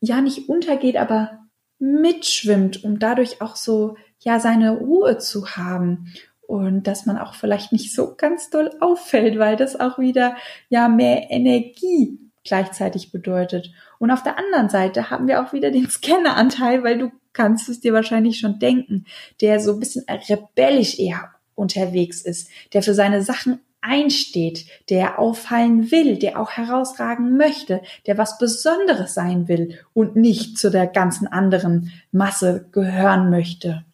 ja 0.00 0.20
nicht 0.20 0.48
untergeht, 0.48 0.96
aber 0.96 1.45
mitschwimmt, 1.78 2.84
um 2.84 2.98
dadurch 2.98 3.40
auch 3.42 3.56
so, 3.56 3.96
ja, 4.20 4.40
seine 4.40 4.72
Ruhe 4.72 5.18
zu 5.18 5.56
haben. 5.56 6.12
Und 6.46 6.84
dass 6.86 7.06
man 7.06 7.18
auch 7.18 7.34
vielleicht 7.34 7.72
nicht 7.72 7.92
so 7.94 8.14
ganz 8.16 8.50
doll 8.50 8.70
auffällt, 8.80 9.38
weil 9.38 9.56
das 9.56 9.78
auch 9.78 9.98
wieder, 9.98 10.36
ja, 10.68 10.88
mehr 10.88 11.30
Energie 11.30 12.18
gleichzeitig 12.44 13.10
bedeutet. 13.10 13.72
Und 13.98 14.10
auf 14.10 14.22
der 14.22 14.38
anderen 14.38 14.68
Seite 14.68 15.10
haben 15.10 15.26
wir 15.26 15.42
auch 15.42 15.52
wieder 15.52 15.70
den 15.70 15.88
Scanneranteil, 15.90 16.84
weil 16.84 16.98
du 16.98 17.10
kannst 17.32 17.68
es 17.68 17.80
dir 17.80 17.92
wahrscheinlich 17.92 18.38
schon 18.38 18.58
denken, 18.58 19.04
der 19.40 19.60
so 19.60 19.74
ein 19.74 19.80
bisschen 19.80 20.06
rebellisch 20.08 20.98
eher 20.98 21.32
unterwegs 21.54 22.22
ist, 22.22 22.48
der 22.72 22.82
für 22.82 22.94
seine 22.94 23.22
Sachen 23.22 23.60
einsteht, 23.86 24.66
der 24.90 25.18
auffallen 25.18 25.90
will, 25.90 26.18
der 26.18 26.40
auch 26.40 26.50
herausragen 26.50 27.36
möchte, 27.36 27.80
der 28.06 28.18
was 28.18 28.38
Besonderes 28.38 29.14
sein 29.14 29.48
will 29.48 29.78
und 29.94 30.16
nicht 30.16 30.58
zu 30.58 30.70
der 30.70 30.86
ganzen 30.86 31.26
anderen 31.26 31.92
Masse 32.12 32.68
gehören 32.72 33.30
möchte. 33.30 33.84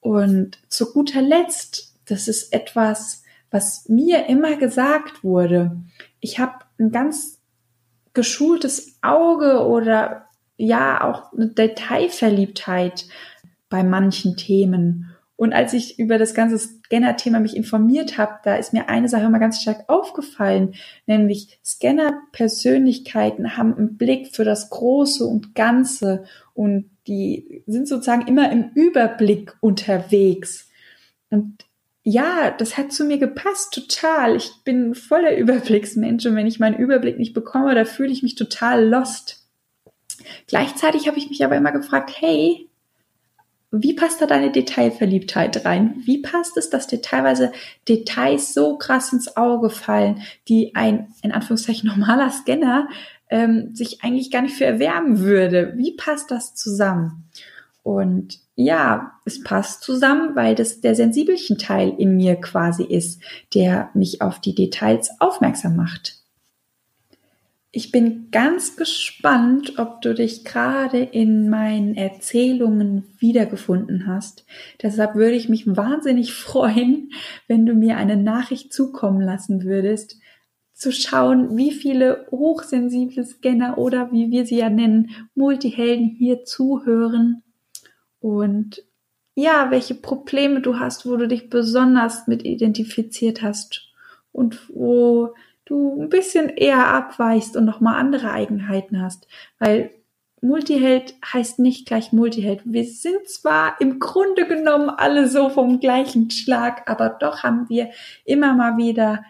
Und 0.00 0.58
zu 0.68 0.92
guter 0.92 1.22
Letzt, 1.22 1.94
das 2.06 2.28
ist 2.28 2.52
etwas, 2.52 3.22
was 3.50 3.88
mir 3.88 4.26
immer 4.26 4.56
gesagt 4.56 5.22
wurde. 5.22 5.76
Ich 6.20 6.38
habe 6.38 6.64
ein 6.78 6.90
ganz 6.90 7.40
geschultes 8.14 8.98
Auge 9.02 9.66
oder 9.66 10.26
ja 10.56 11.04
auch 11.04 11.32
eine 11.32 11.48
Detailverliebtheit 11.48 13.06
bei 13.68 13.82
manchen 13.82 14.36
Themen. 14.36 15.07
Und 15.38 15.52
als 15.52 15.72
ich 15.72 16.00
über 16.00 16.18
das 16.18 16.34
ganze 16.34 16.58
Scanner-Thema 16.58 17.38
mich 17.38 17.56
informiert 17.56 18.18
habe, 18.18 18.40
da 18.42 18.56
ist 18.56 18.72
mir 18.72 18.88
eine 18.88 19.08
Sache 19.08 19.30
mal 19.30 19.38
ganz 19.38 19.62
stark 19.62 19.84
aufgefallen, 19.86 20.74
nämlich 21.06 21.60
Scanner-Persönlichkeiten 21.64 23.56
haben 23.56 23.72
einen 23.76 23.96
Blick 23.96 24.34
für 24.34 24.42
das 24.42 24.68
Große 24.68 25.24
und 25.24 25.54
Ganze 25.54 26.24
und 26.54 26.90
die 27.06 27.62
sind 27.68 27.86
sozusagen 27.86 28.26
immer 28.26 28.50
im 28.50 28.70
Überblick 28.74 29.56
unterwegs. 29.60 30.68
Und 31.30 31.64
ja, 32.02 32.50
das 32.50 32.76
hat 32.76 32.90
zu 32.90 33.04
mir 33.04 33.18
gepasst, 33.18 33.72
total. 33.72 34.34
Ich 34.34 34.50
bin 34.64 34.96
voller 34.96 35.36
Überblicksmensch 35.36 36.26
und 36.26 36.34
wenn 36.34 36.48
ich 36.48 36.58
meinen 36.58 36.80
Überblick 36.80 37.16
nicht 37.16 37.32
bekomme, 37.32 37.76
da 37.76 37.84
fühle 37.84 38.10
ich 38.10 38.24
mich 38.24 38.34
total 38.34 38.84
lost. 38.84 39.46
Gleichzeitig 40.48 41.06
habe 41.06 41.18
ich 41.18 41.28
mich 41.30 41.44
aber 41.44 41.56
immer 41.56 41.70
gefragt, 41.70 42.10
hey, 42.18 42.67
wie 43.70 43.94
passt 43.94 44.22
da 44.22 44.26
deine 44.26 44.50
Detailverliebtheit 44.50 45.64
rein? 45.64 46.02
Wie 46.04 46.22
passt 46.22 46.56
es, 46.56 46.70
dass 46.70 46.86
dir 46.86 47.02
teilweise 47.02 47.52
Details 47.86 48.54
so 48.54 48.78
krass 48.78 49.12
ins 49.12 49.36
Auge 49.36 49.68
fallen, 49.68 50.22
die 50.48 50.74
ein, 50.74 51.08
in 51.22 51.32
Anführungszeichen, 51.32 51.88
normaler 51.88 52.30
Scanner 52.30 52.88
ähm, 53.28 53.74
sich 53.74 54.02
eigentlich 54.02 54.30
gar 54.30 54.42
nicht 54.42 54.54
für 54.54 54.64
erwärmen 54.64 55.18
würde? 55.18 55.74
Wie 55.76 55.94
passt 55.96 56.30
das 56.30 56.54
zusammen? 56.54 57.28
Und 57.82 58.40
ja, 58.54 59.12
es 59.24 59.42
passt 59.44 59.82
zusammen, 59.82 60.34
weil 60.34 60.54
das 60.54 60.80
der 60.80 60.94
sensibelchen 60.94 61.58
Teil 61.58 61.94
in 61.96 62.16
mir 62.16 62.36
quasi 62.36 62.84
ist, 62.84 63.22
der 63.54 63.90
mich 63.94 64.22
auf 64.22 64.40
die 64.40 64.54
Details 64.54 65.10
aufmerksam 65.20 65.76
macht. 65.76 66.17
Ich 67.78 67.92
bin 67.92 68.32
ganz 68.32 68.74
gespannt, 68.74 69.78
ob 69.78 70.02
du 70.02 70.12
dich 70.12 70.44
gerade 70.44 70.98
in 70.98 71.48
meinen 71.48 71.94
Erzählungen 71.94 73.04
wiedergefunden 73.20 74.08
hast. 74.08 74.44
Deshalb 74.82 75.14
würde 75.14 75.36
ich 75.36 75.48
mich 75.48 75.64
wahnsinnig 75.64 76.32
freuen, 76.34 77.12
wenn 77.46 77.66
du 77.66 77.74
mir 77.74 77.96
eine 77.96 78.16
Nachricht 78.16 78.72
zukommen 78.72 79.20
lassen 79.20 79.62
würdest, 79.62 80.18
zu 80.74 80.90
schauen, 80.90 81.56
wie 81.56 81.70
viele 81.70 82.26
hochsensible 82.32 83.24
Scanner 83.24 83.78
oder 83.78 84.10
wie 84.10 84.32
wir 84.32 84.44
sie 84.44 84.58
ja 84.58 84.70
nennen, 84.70 85.10
Multihelden 85.36 86.16
hier 86.18 86.42
zuhören 86.42 87.44
und 88.18 88.82
ja, 89.36 89.70
welche 89.70 89.94
Probleme 89.94 90.62
du 90.62 90.80
hast, 90.80 91.06
wo 91.06 91.14
du 91.14 91.28
dich 91.28 91.48
besonders 91.48 92.26
mit 92.26 92.44
identifiziert 92.44 93.40
hast 93.40 93.88
und 94.32 94.68
wo 94.68 95.32
du 95.68 96.02
ein 96.02 96.08
bisschen 96.08 96.48
eher 96.48 96.88
abweichst 96.88 97.56
und 97.56 97.64
nochmal 97.64 98.00
andere 98.00 98.32
Eigenheiten 98.32 99.00
hast. 99.00 99.26
Weil 99.58 99.90
Multiheld 100.40 101.14
heißt 101.32 101.58
nicht 101.58 101.86
gleich 101.86 102.12
Multiheld. 102.12 102.62
Wir 102.64 102.84
sind 102.84 103.28
zwar 103.28 103.80
im 103.80 103.98
Grunde 103.98 104.46
genommen 104.46 104.88
alle 104.88 105.28
so 105.28 105.48
vom 105.48 105.80
gleichen 105.80 106.30
Schlag, 106.30 106.88
aber 106.88 107.10
doch 107.10 107.42
haben 107.42 107.68
wir 107.68 107.90
immer 108.24 108.54
mal 108.54 108.76
wieder 108.76 109.24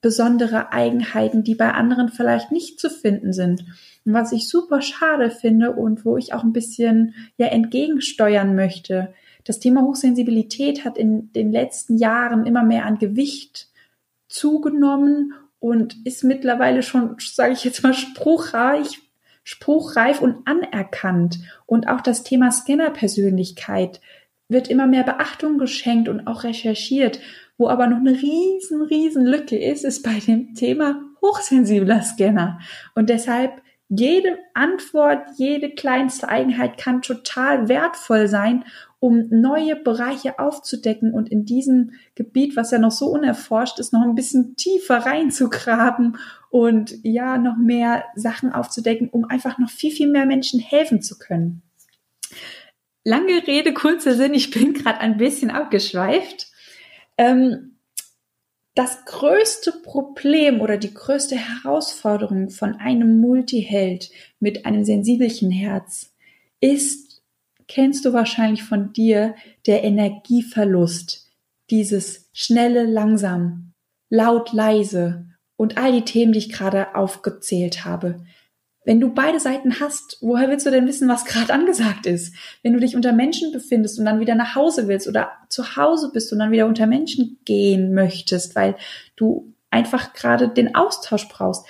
besondere 0.00 0.72
Eigenheiten, 0.72 1.44
die 1.44 1.54
bei 1.54 1.72
anderen 1.72 2.08
vielleicht 2.08 2.52
nicht 2.52 2.80
zu 2.80 2.90
finden 2.90 3.32
sind. 3.32 3.64
Und 4.04 4.14
was 4.14 4.32
ich 4.32 4.48
super 4.48 4.82
schade 4.82 5.30
finde 5.30 5.72
und 5.72 6.04
wo 6.04 6.16
ich 6.16 6.34
auch 6.34 6.42
ein 6.42 6.52
bisschen 6.52 7.14
ja 7.36 7.46
entgegensteuern 7.46 8.54
möchte. 8.54 9.14
Das 9.44 9.60
Thema 9.60 9.82
Hochsensibilität 9.82 10.84
hat 10.84 10.98
in 10.98 11.32
den 11.32 11.52
letzten 11.52 11.96
Jahren 11.96 12.46
immer 12.46 12.62
mehr 12.62 12.86
an 12.86 12.98
Gewicht 12.98 13.68
zugenommen 14.28 15.34
und 15.62 16.04
ist 16.04 16.24
mittlerweile 16.24 16.82
schon, 16.82 17.14
sage 17.20 17.52
ich 17.52 17.62
jetzt 17.62 17.84
mal, 17.84 17.94
spruchreich, 17.94 18.98
spruchreif 19.44 20.20
und 20.20 20.44
anerkannt. 20.44 21.38
Und 21.66 21.86
auch 21.86 22.00
das 22.00 22.24
Thema 22.24 22.50
Scannerpersönlichkeit 22.50 24.00
wird 24.48 24.66
immer 24.66 24.88
mehr 24.88 25.04
Beachtung 25.04 25.58
geschenkt 25.58 26.08
und 26.08 26.26
auch 26.26 26.42
recherchiert. 26.42 27.20
Wo 27.58 27.68
aber 27.68 27.86
noch 27.86 27.98
eine 27.98 28.10
riesen, 28.10 28.82
riesen 28.82 29.24
Lücke 29.24 29.56
ist, 29.56 29.84
ist 29.84 30.02
bei 30.02 30.18
dem 30.18 30.54
Thema 30.56 31.00
hochsensibler 31.22 32.02
Scanner. 32.02 32.58
Und 32.96 33.08
deshalb 33.08 33.62
jede 33.88 34.38
Antwort, 34.54 35.28
jede 35.36 35.70
kleinste 35.70 36.28
Eigenheit 36.28 36.76
kann 36.76 37.02
total 37.02 37.68
wertvoll 37.68 38.26
sein, 38.26 38.64
um 39.02 39.26
neue 39.30 39.74
Bereiche 39.74 40.38
aufzudecken 40.38 41.12
und 41.12 41.28
in 41.28 41.44
diesem 41.44 41.90
Gebiet, 42.14 42.54
was 42.54 42.70
ja 42.70 42.78
noch 42.78 42.92
so 42.92 43.08
unerforscht 43.08 43.80
ist, 43.80 43.92
noch 43.92 44.02
ein 44.02 44.14
bisschen 44.14 44.54
tiefer 44.54 44.98
reinzugraben 44.98 46.18
und 46.50 46.94
ja, 47.02 47.36
noch 47.36 47.56
mehr 47.56 48.04
Sachen 48.14 48.52
aufzudecken, 48.52 49.08
um 49.08 49.24
einfach 49.24 49.58
noch 49.58 49.70
viel, 49.70 49.90
viel 49.90 50.06
mehr 50.06 50.24
Menschen 50.24 50.60
helfen 50.60 51.02
zu 51.02 51.18
können. 51.18 51.62
Lange 53.02 53.44
Rede, 53.44 53.74
kurzer 53.74 54.14
Sinn, 54.14 54.34
ich 54.34 54.52
bin 54.52 54.72
gerade 54.72 55.00
ein 55.00 55.16
bisschen 55.16 55.50
abgeschweift. 55.50 56.52
Ähm, 57.18 57.78
das 58.76 59.04
größte 59.04 59.72
Problem 59.82 60.60
oder 60.60 60.76
die 60.76 60.94
größte 60.94 61.34
Herausforderung 61.34 62.50
von 62.50 62.76
einem 62.76 63.20
Multiheld 63.20 64.10
mit 64.38 64.64
einem 64.64 64.84
sensibelchen 64.84 65.50
Herz 65.50 66.12
ist, 66.60 67.11
kennst 67.68 68.04
du 68.04 68.12
wahrscheinlich 68.12 68.62
von 68.62 68.92
dir, 68.92 69.34
der 69.66 69.84
Energieverlust, 69.84 71.30
dieses 71.70 72.28
schnelle, 72.32 72.84
langsam, 72.84 73.72
laut, 74.10 74.52
leise 74.52 75.26
und 75.56 75.78
all 75.78 75.92
die 75.92 76.04
Themen, 76.04 76.32
die 76.32 76.38
ich 76.38 76.52
gerade 76.52 76.94
aufgezählt 76.94 77.84
habe. 77.84 78.24
Wenn 78.84 79.00
du 79.00 79.14
beide 79.14 79.38
Seiten 79.38 79.78
hast, 79.78 80.18
woher 80.20 80.48
willst 80.48 80.66
du 80.66 80.70
denn 80.70 80.88
wissen, 80.88 81.08
was 81.08 81.24
gerade 81.24 81.52
angesagt 81.52 82.06
ist? 82.06 82.34
Wenn 82.62 82.72
du 82.72 82.80
dich 82.80 82.96
unter 82.96 83.12
Menschen 83.12 83.52
befindest 83.52 83.98
und 83.98 84.04
dann 84.04 84.18
wieder 84.18 84.34
nach 84.34 84.56
Hause 84.56 84.88
willst 84.88 85.06
oder 85.06 85.30
zu 85.48 85.76
Hause 85.76 86.10
bist 86.12 86.32
und 86.32 86.40
dann 86.40 86.50
wieder 86.50 86.66
unter 86.66 86.86
Menschen 86.86 87.38
gehen 87.44 87.94
möchtest, 87.94 88.56
weil 88.56 88.74
du 89.14 89.54
einfach 89.70 90.12
gerade 90.12 90.48
den 90.48 90.74
Austausch 90.74 91.28
brauchst. 91.28 91.64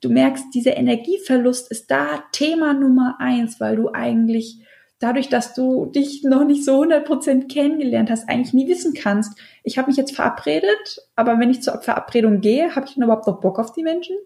Du 0.00 0.10
merkst, 0.10 0.46
dieser 0.52 0.76
Energieverlust 0.76 1.70
ist 1.70 1.90
da 1.92 2.24
Thema 2.32 2.74
Nummer 2.74 3.16
eins, 3.20 3.60
weil 3.60 3.76
du 3.76 3.90
eigentlich 3.92 4.61
dadurch, 5.02 5.28
dass 5.28 5.54
du 5.54 5.86
dich 5.86 6.22
noch 6.24 6.44
nicht 6.44 6.64
so 6.64 6.82
100% 6.82 7.48
kennengelernt 7.52 8.10
hast, 8.10 8.28
eigentlich 8.28 8.54
nie 8.54 8.68
wissen 8.68 8.94
kannst, 8.94 9.38
ich 9.64 9.78
habe 9.78 9.88
mich 9.88 9.96
jetzt 9.96 10.14
verabredet, 10.14 11.00
aber 11.16 11.38
wenn 11.38 11.50
ich 11.50 11.62
zur 11.62 11.80
Verabredung 11.80 12.40
gehe, 12.40 12.74
habe 12.74 12.86
ich 12.86 12.94
dann 12.94 13.04
überhaupt 13.04 13.26
noch 13.26 13.40
Bock 13.40 13.58
auf 13.58 13.72
die 13.72 13.82
Menschen? 13.82 14.16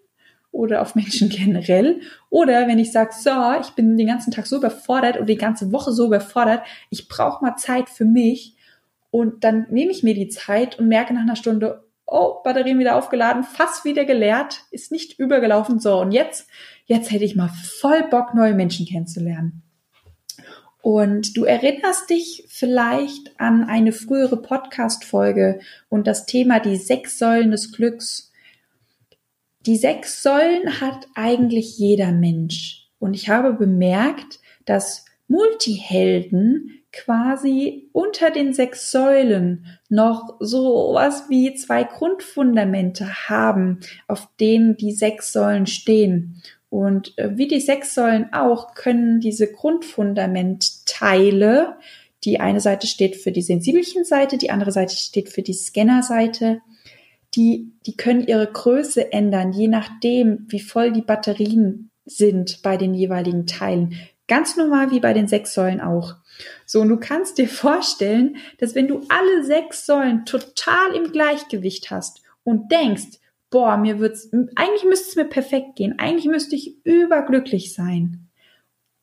oder 0.56 0.82
auf 0.82 0.94
Menschen 0.94 1.28
generell. 1.30 2.00
Oder 2.30 2.66
wenn 2.66 2.78
ich 2.78 2.90
sage, 2.90 3.10
so, 3.12 3.30
ich 3.60 3.70
bin 3.70 3.96
den 3.96 4.06
ganzen 4.06 4.32
Tag 4.32 4.46
so 4.46 4.56
überfordert 4.56 5.16
oder 5.16 5.26
die 5.26 5.36
ganze 5.36 5.70
Woche 5.70 5.92
so 5.92 6.06
überfordert, 6.06 6.62
ich 6.90 7.08
brauche 7.08 7.44
mal 7.44 7.56
Zeit 7.56 7.88
für 7.88 8.04
mich. 8.04 8.56
Und 9.10 9.44
dann 9.44 9.66
nehme 9.70 9.92
ich 9.92 10.02
mir 10.02 10.14
die 10.14 10.28
Zeit 10.28 10.78
und 10.78 10.88
merke 10.88 11.14
nach 11.14 11.22
einer 11.22 11.36
Stunde, 11.36 11.84
oh, 12.06 12.42
Batterien 12.42 12.78
wieder 12.78 12.96
aufgeladen, 12.96 13.44
fast 13.44 13.84
wieder 13.84 14.04
geleert, 14.04 14.62
ist 14.70 14.92
nicht 14.92 15.18
übergelaufen. 15.18 15.78
So, 15.78 16.00
und 16.00 16.12
jetzt, 16.12 16.48
jetzt 16.86 17.10
hätte 17.10 17.24
ich 17.24 17.36
mal 17.36 17.50
voll 17.80 18.04
Bock, 18.10 18.34
neue 18.34 18.54
Menschen 18.54 18.86
kennenzulernen. 18.86 19.62
Und 20.86 21.36
du 21.36 21.42
erinnerst 21.42 22.10
dich 22.10 22.44
vielleicht 22.46 23.40
an 23.40 23.64
eine 23.64 23.90
frühere 23.90 24.40
Podcast-Folge 24.40 25.58
und 25.88 26.06
das 26.06 26.26
Thema 26.26 26.60
die 26.60 26.76
sechs 26.76 27.18
Säulen 27.18 27.50
des 27.50 27.72
Glücks 27.72 28.30
die 29.66 29.76
sechs 29.76 30.22
Säulen 30.22 30.80
hat 30.80 31.08
eigentlich 31.16 31.76
jeder 31.76 32.12
Mensch. 32.12 32.88
Und 33.00 33.14
ich 33.14 33.28
habe 33.28 33.52
bemerkt, 33.52 34.38
dass 34.64 35.04
Multihelden 35.26 36.70
quasi 36.92 37.90
unter 37.92 38.30
den 38.30 38.54
sechs 38.54 38.92
Säulen 38.92 39.66
noch 39.88 40.36
so 40.38 40.92
was 40.94 41.28
wie 41.28 41.54
zwei 41.54 41.82
Grundfundamente 41.82 43.28
haben, 43.28 43.80
auf 44.06 44.28
denen 44.38 44.76
die 44.76 44.92
sechs 44.92 45.32
Säulen 45.32 45.66
stehen. 45.66 46.40
Und 46.68 47.16
äh, 47.18 47.36
wie 47.36 47.48
die 47.48 47.60
sechs 47.60 47.94
Säulen 47.94 48.32
auch, 48.32 48.74
können 48.74 49.20
diese 49.20 49.50
Grundfundamentteile, 49.50 51.76
die 52.24 52.40
eine 52.40 52.60
Seite 52.60 52.86
steht 52.86 53.16
für 53.16 53.32
die 53.32 53.42
sensibelchen 53.42 54.04
Seite, 54.04 54.38
die 54.38 54.50
andere 54.50 54.72
Seite 54.72 54.96
steht 54.96 55.28
für 55.28 55.42
die 55.42 55.52
Scanner-Seite, 55.52 56.62
die, 57.34 57.72
die 57.86 57.96
können 57.96 58.26
ihre 58.26 58.46
Größe 58.46 59.12
ändern, 59.12 59.52
je 59.52 59.68
nachdem, 59.68 60.46
wie 60.48 60.60
voll 60.60 60.92
die 60.92 61.02
Batterien 61.02 61.90
sind 62.04 62.62
bei 62.62 62.76
den 62.76 62.94
jeweiligen 62.94 63.46
Teilen. 63.46 63.96
Ganz 64.28 64.56
normal 64.56 64.90
wie 64.90 65.00
bei 65.00 65.12
den 65.12 65.28
sechs 65.28 65.54
Säulen 65.54 65.80
auch. 65.80 66.16
So, 66.64 66.80
und 66.80 66.88
du 66.88 66.98
kannst 66.98 67.38
dir 67.38 67.48
vorstellen, 67.48 68.36
dass 68.58 68.74
wenn 68.74 68.88
du 68.88 69.02
alle 69.08 69.44
sechs 69.44 69.86
Säulen 69.86 70.24
total 70.24 70.94
im 70.94 71.12
Gleichgewicht 71.12 71.90
hast 71.90 72.22
und 72.42 72.72
denkst, 72.72 73.18
boah, 73.56 73.78
mir 73.78 74.00
wird's, 74.00 74.30
eigentlich 74.54 74.84
müsste 74.84 75.08
es 75.08 75.16
mir 75.16 75.24
perfekt 75.24 75.76
gehen, 75.76 75.98
eigentlich 75.98 76.26
müsste 76.26 76.56
ich 76.56 76.84
überglücklich 76.84 77.72
sein, 77.72 78.26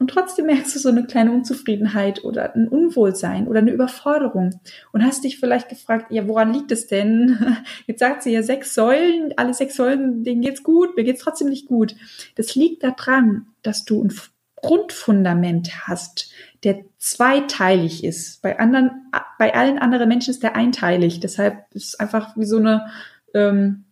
und 0.03 0.09
trotzdem 0.09 0.47
merkst 0.47 0.75
du 0.75 0.79
so 0.79 0.89
eine 0.89 1.05
kleine 1.05 1.31
Unzufriedenheit 1.31 2.25
oder 2.25 2.53
ein 2.55 2.67
Unwohlsein 2.67 3.47
oder 3.47 3.59
eine 3.59 3.71
Überforderung 3.71 4.59
und 4.91 5.01
hast 5.01 5.23
dich 5.23 5.39
vielleicht 5.39 5.69
gefragt, 5.69 6.07
ja, 6.11 6.27
woran 6.27 6.51
liegt 6.51 6.73
es 6.73 6.87
denn? 6.87 7.55
Jetzt 7.87 8.01
sagt 8.01 8.21
sie 8.21 8.33
ja 8.33 8.43
sechs 8.43 8.73
Säulen, 8.73 9.33
alle 9.37 9.53
sechs 9.53 9.77
Säulen, 9.77 10.25
denen 10.25 10.41
geht's 10.41 10.61
gut, 10.61 10.97
mir 10.97 11.05
geht's 11.05 11.21
trotzdem 11.21 11.47
nicht 11.47 11.69
gut. 11.69 11.95
Das 12.35 12.53
liegt 12.53 12.83
daran, 12.83 13.45
dass 13.61 13.85
du 13.85 14.03
ein 14.03 14.13
Grundfundament 14.57 15.87
hast, 15.87 16.29
der 16.65 16.83
zweiteilig 16.97 18.03
ist. 18.03 18.41
Bei 18.41 18.59
anderen, 18.59 19.09
bei 19.39 19.55
allen 19.55 19.79
anderen 19.79 20.09
Menschen 20.09 20.31
ist 20.31 20.43
der 20.43 20.57
einteilig. 20.57 21.21
Deshalb 21.21 21.63
ist 21.71 21.93
es 21.93 21.99
einfach 22.01 22.35
wie 22.35 22.45
so 22.45 22.57
eine 22.57 22.87
ähm, 23.33 23.85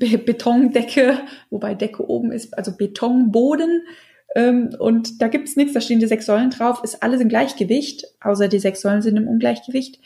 Betondecke, 0.00 1.18
wobei 1.50 1.74
Decke 1.74 2.08
oben 2.08 2.32
ist, 2.32 2.56
also 2.56 2.76
Betonboden, 2.76 3.82
ähm, 4.34 4.70
und 4.78 5.22
da 5.22 5.28
gibt's 5.28 5.56
nichts, 5.56 5.72
da 5.72 5.80
stehen 5.80 6.00
die 6.00 6.06
sechs 6.06 6.26
Säulen 6.26 6.50
drauf, 6.50 6.82
ist 6.84 7.02
alles 7.02 7.20
im 7.20 7.28
Gleichgewicht, 7.28 8.04
außer 8.20 8.48
die 8.48 8.58
sechs 8.58 8.82
Säulen 8.82 9.02
sind 9.02 9.16
im 9.16 9.28
Ungleichgewicht. 9.28 10.00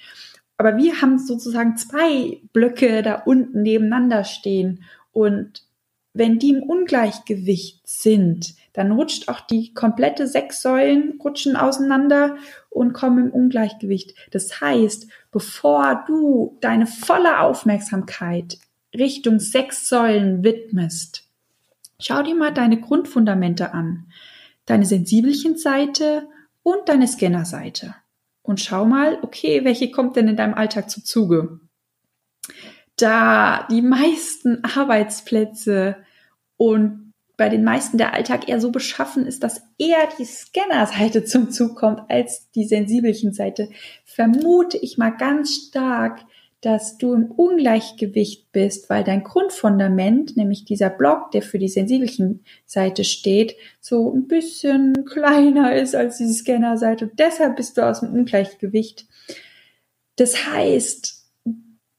Aber 0.56 0.76
wir 0.76 1.02
haben 1.02 1.18
sozusagen 1.18 1.76
zwei 1.76 2.40
Blöcke 2.52 3.02
da 3.02 3.16
unten 3.16 3.62
nebeneinander 3.62 4.24
stehen. 4.24 4.84
Und 5.10 5.64
wenn 6.14 6.38
die 6.38 6.50
im 6.50 6.62
Ungleichgewicht 6.62 7.80
sind, 7.84 8.54
dann 8.72 8.92
rutscht 8.92 9.28
auch 9.28 9.40
die 9.40 9.74
komplette 9.74 10.26
sechs 10.26 10.62
Säulen 10.62 11.18
rutschen 11.22 11.56
auseinander 11.56 12.36
und 12.70 12.92
kommen 12.92 13.26
im 13.26 13.32
Ungleichgewicht. 13.32 14.14
Das 14.30 14.60
heißt, 14.60 15.08
bevor 15.30 16.04
du 16.06 16.58
deine 16.60 16.86
volle 16.86 17.40
Aufmerksamkeit 17.40 18.58
Richtung 18.94 19.40
sechs 19.40 19.88
Säulen 19.88 20.44
widmest, 20.44 21.22
Schau 22.02 22.20
dir 22.24 22.34
mal 22.34 22.52
deine 22.52 22.80
Grundfundamente 22.80 23.72
an, 23.72 24.08
deine 24.66 24.84
sensibelchen 24.84 25.56
Seite 25.56 26.26
und 26.64 26.88
deine 26.88 27.06
Scanner-Seite. 27.06 27.94
Und 28.42 28.60
schau 28.60 28.84
mal, 28.84 29.18
okay, 29.22 29.64
welche 29.64 29.92
kommt 29.92 30.16
denn 30.16 30.26
in 30.26 30.36
deinem 30.36 30.54
Alltag 30.54 30.90
zu 30.90 31.04
Zuge? 31.04 31.60
Da 32.96 33.68
die 33.70 33.82
meisten 33.82 34.64
Arbeitsplätze 34.76 35.96
und 36.56 37.12
bei 37.36 37.48
den 37.48 37.62
meisten 37.62 37.98
der 37.98 38.14
Alltag 38.14 38.48
eher 38.48 38.60
so 38.60 38.72
beschaffen 38.72 39.24
ist, 39.24 39.44
dass 39.44 39.62
eher 39.78 40.08
die 40.18 40.24
Scanner-Seite 40.24 41.24
zum 41.24 41.52
Zug 41.52 41.76
kommt 41.76 42.10
als 42.10 42.50
die 42.50 42.64
sensibelchen 42.64 43.32
Seite, 43.32 43.70
vermute 44.04 44.76
ich 44.76 44.98
mal 44.98 45.10
ganz 45.10 45.54
stark, 45.68 46.24
dass 46.62 46.96
du 46.96 47.12
im 47.12 47.26
Ungleichgewicht 47.26 48.52
bist, 48.52 48.88
weil 48.88 49.02
dein 49.02 49.24
Grundfundament, 49.24 50.36
nämlich 50.36 50.64
dieser 50.64 50.90
Block, 50.90 51.32
der 51.32 51.42
für 51.42 51.58
die 51.58 51.68
sensibelchen 51.68 52.44
Seite 52.66 53.02
steht, 53.02 53.56
so 53.80 54.14
ein 54.14 54.28
bisschen 54.28 55.04
kleiner 55.04 55.74
ist 55.74 55.96
als 55.96 56.18
die 56.18 56.32
Scannerseite. 56.32 57.06
Und 57.06 57.18
deshalb 57.18 57.56
bist 57.56 57.76
du 57.76 57.82
aus 57.82 58.00
dem 58.00 58.12
Ungleichgewicht. 58.12 59.06
Das 60.14 60.46
heißt, 60.46 61.26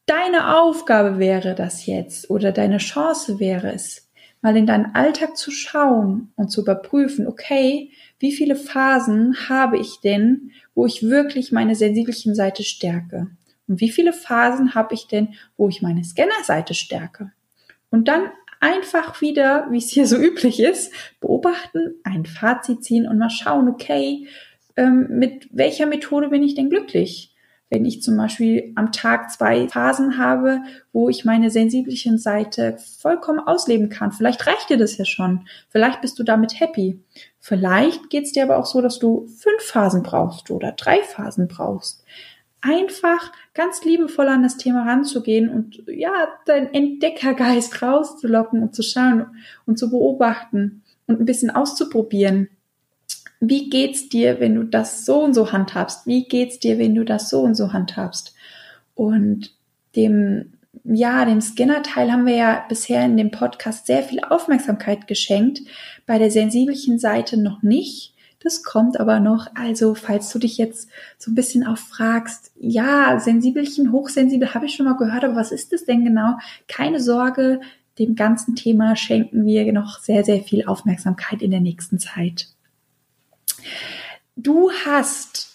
deine 0.06 0.58
Aufgabe 0.58 1.18
wäre 1.18 1.54
das 1.54 1.84
jetzt 1.84 2.30
oder 2.30 2.50
deine 2.50 2.78
Chance 2.78 3.38
wäre 3.38 3.70
es, 3.70 4.08
mal 4.40 4.56
in 4.56 4.66
deinen 4.66 4.94
Alltag 4.94 5.36
zu 5.36 5.50
schauen 5.50 6.32
und 6.36 6.48
zu 6.48 6.62
überprüfen, 6.62 7.26
okay, 7.26 7.90
wie 8.18 8.32
viele 8.32 8.56
Phasen 8.56 9.36
habe 9.50 9.76
ich 9.78 10.00
denn, 10.00 10.52
wo 10.74 10.86
ich 10.86 11.02
wirklich 11.02 11.52
meine 11.52 11.74
sensibelchen 11.74 12.34
Seite 12.34 12.62
stärke? 12.62 13.28
Wie 13.66 13.90
viele 13.90 14.12
Phasen 14.12 14.74
habe 14.74 14.94
ich 14.94 15.06
denn, 15.06 15.34
wo 15.56 15.68
ich 15.68 15.82
meine 15.82 16.04
Scannerseite 16.04 16.74
stärke? 16.74 17.32
Und 17.90 18.08
dann 18.08 18.30
einfach 18.60 19.20
wieder, 19.20 19.66
wie 19.70 19.78
es 19.78 19.90
hier 19.90 20.06
so 20.06 20.16
üblich 20.20 20.60
ist, 20.60 20.92
beobachten, 21.20 21.94
ein 22.04 22.26
Fazit 22.26 22.84
ziehen 22.84 23.08
und 23.08 23.18
mal 23.18 23.30
schauen, 23.30 23.68
okay, 23.68 24.26
ähm, 24.76 25.06
mit 25.10 25.48
welcher 25.52 25.86
Methode 25.86 26.28
bin 26.28 26.42
ich 26.42 26.54
denn 26.54 26.70
glücklich? 26.70 27.30
Wenn 27.70 27.86
ich 27.86 28.02
zum 28.02 28.16
Beispiel 28.16 28.72
am 28.76 28.92
Tag 28.92 29.30
zwei 29.30 29.68
Phasen 29.68 30.18
habe, 30.18 30.60
wo 30.92 31.08
ich 31.08 31.24
meine 31.24 31.50
sensiblichen 31.50 32.18
Seite 32.18 32.76
vollkommen 33.00 33.40
ausleben 33.40 33.88
kann, 33.88 34.12
vielleicht 34.12 34.46
reicht 34.46 34.70
dir 34.70 34.76
das 34.76 34.96
ja 34.96 35.04
schon. 35.04 35.46
Vielleicht 35.70 36.00
bist 36.00 36.18
du 36.18 36.22
damit 36.22 36.60
happy. 36.60 37.00
Vielleicht 37.40 38.10
geht 38.10 38.24
es 38.24 38.32
dir 38.32 38.44
aber 38.44 38.58
auch 38.58 38.66
so, 38.66 38.80
dass 38.80 38.98
du 38.98 39.26
fünf 39.26 39.62
Phasen 39.62 40.02
brauchst 40.02 40.50
oder 40.50 40.72
drei 40.72 41.02
Phasen 41.02 41.48
brauchst 41.48 42.04
einfach 42.64 43.30
ganz 43.54 43.84
liebevoll 43.84 44.28
an 44.28 44.42
das 44.42 44.56
Thema 44.56 44.84
ranzugehen 44.84 45.48
und 45.48 45.82
ja, 45.86 46.28
deinen 46.44 46.72
Entdeckergeist 46.74 47.82
rauszulocken 47.82 48.62
und 48.62 48.74
zu 48.74 48.82
schauen 48.82 49.26
und 49.64 49.78
zu 49.78 49.90
beobachten 49.90 50.82
und 51.06 51.20
ein 51.20 51.24
bisschen 51.26 51.50
auszuprobieren. 51.50 52.48
Wie 53.40 53.68
geht's 53.70 54.08
dir, 54.08 54.40
wenn 54.40 54.54
du 54.54 54.64
das 54.64 55.04
so 55.04 55.22
und 55.22 55.34
so 55.34 55.52
handhabst? 55.52 56.06
Wie 56.06 56.24
geht's 56.24 56.58
dir, 56.58 56.78
wenn 56.78 56.94
du 56.94 57.04
das 57.04 57.28
so 57.28 57.42
und 57.42 57.54
so 57.54 57.72
handhabst? 57.72 58.34
Und 58.94 59.52
dem, 59.96 60.54
ja, 60.84 61.24
dem 61.24 61.40
Skinner-Teil 61.40 62.10
haben 62.10 62.26
wir 62.26 62.36
ja 62.36 62.64
bisher 62.68 63.04
in 63.04 63.16
dem 63.16 63.30
Podcast 63.30 63.86
sehr 63.86 64.02
viel 64.02 64.20
Aufmerksamkeit 64.20 65.06
geschenkt. 65.06 65.60
Bei 66.06 66.18
der 66.18 66.30
sensibelchen 66.30 66.98
Seite 66.98 67.36
noch 67.36 67.62
nicht. 67.62 68.13
Das 68.44 68.62
kommt 68.62 69.00
aber 69.00 69.20
noch. 69.20 69.46
Also, 69.54 69.94
falls 69.94 70.30
du 70.30 70.38
dich 70.38 70.58
jetzt 70.58 70.90
so 71.16 71.30
ein 71.30 71.34
bisschen 71.34 71.66
auch 71.66 71.78
fragst, 71.78 72.52
ja, 72.56 73.18
sensibelchen, 73.18 73.90
hochsensibel 73.90 74.52
habe 74.52 74.66
ich 74.66 74.74
schon 74.74 74.84
mal 74.84 74.98
gehört, 74.98 75.24
aber 75.24 75.34
was 75.34 75.50
ist 75.50 75.72
das 75.72 75.86
denn 75.86 76.04
genau? 76.04 76.36
Keine 76.68 77.00
Sorge, 77.00 77.62
dem 77.98 78.14
ganzen 78.14 78.54
Thema 78.54 78.96
schenken 78.96 79.46
wir 79.46 79.72
noch 79.72 79.98
sehr, 79.98 80.24
sehr 80.24 80.42
viel 80.42 80.66
Aufmerksamkeit 80.66 81.40
in 81.40 81.52
der 81.52 81.60
nächsten 81.60 81.98
Zeit. 81.98 82.48
Du 84.36 84.70
hast 84.84 85.54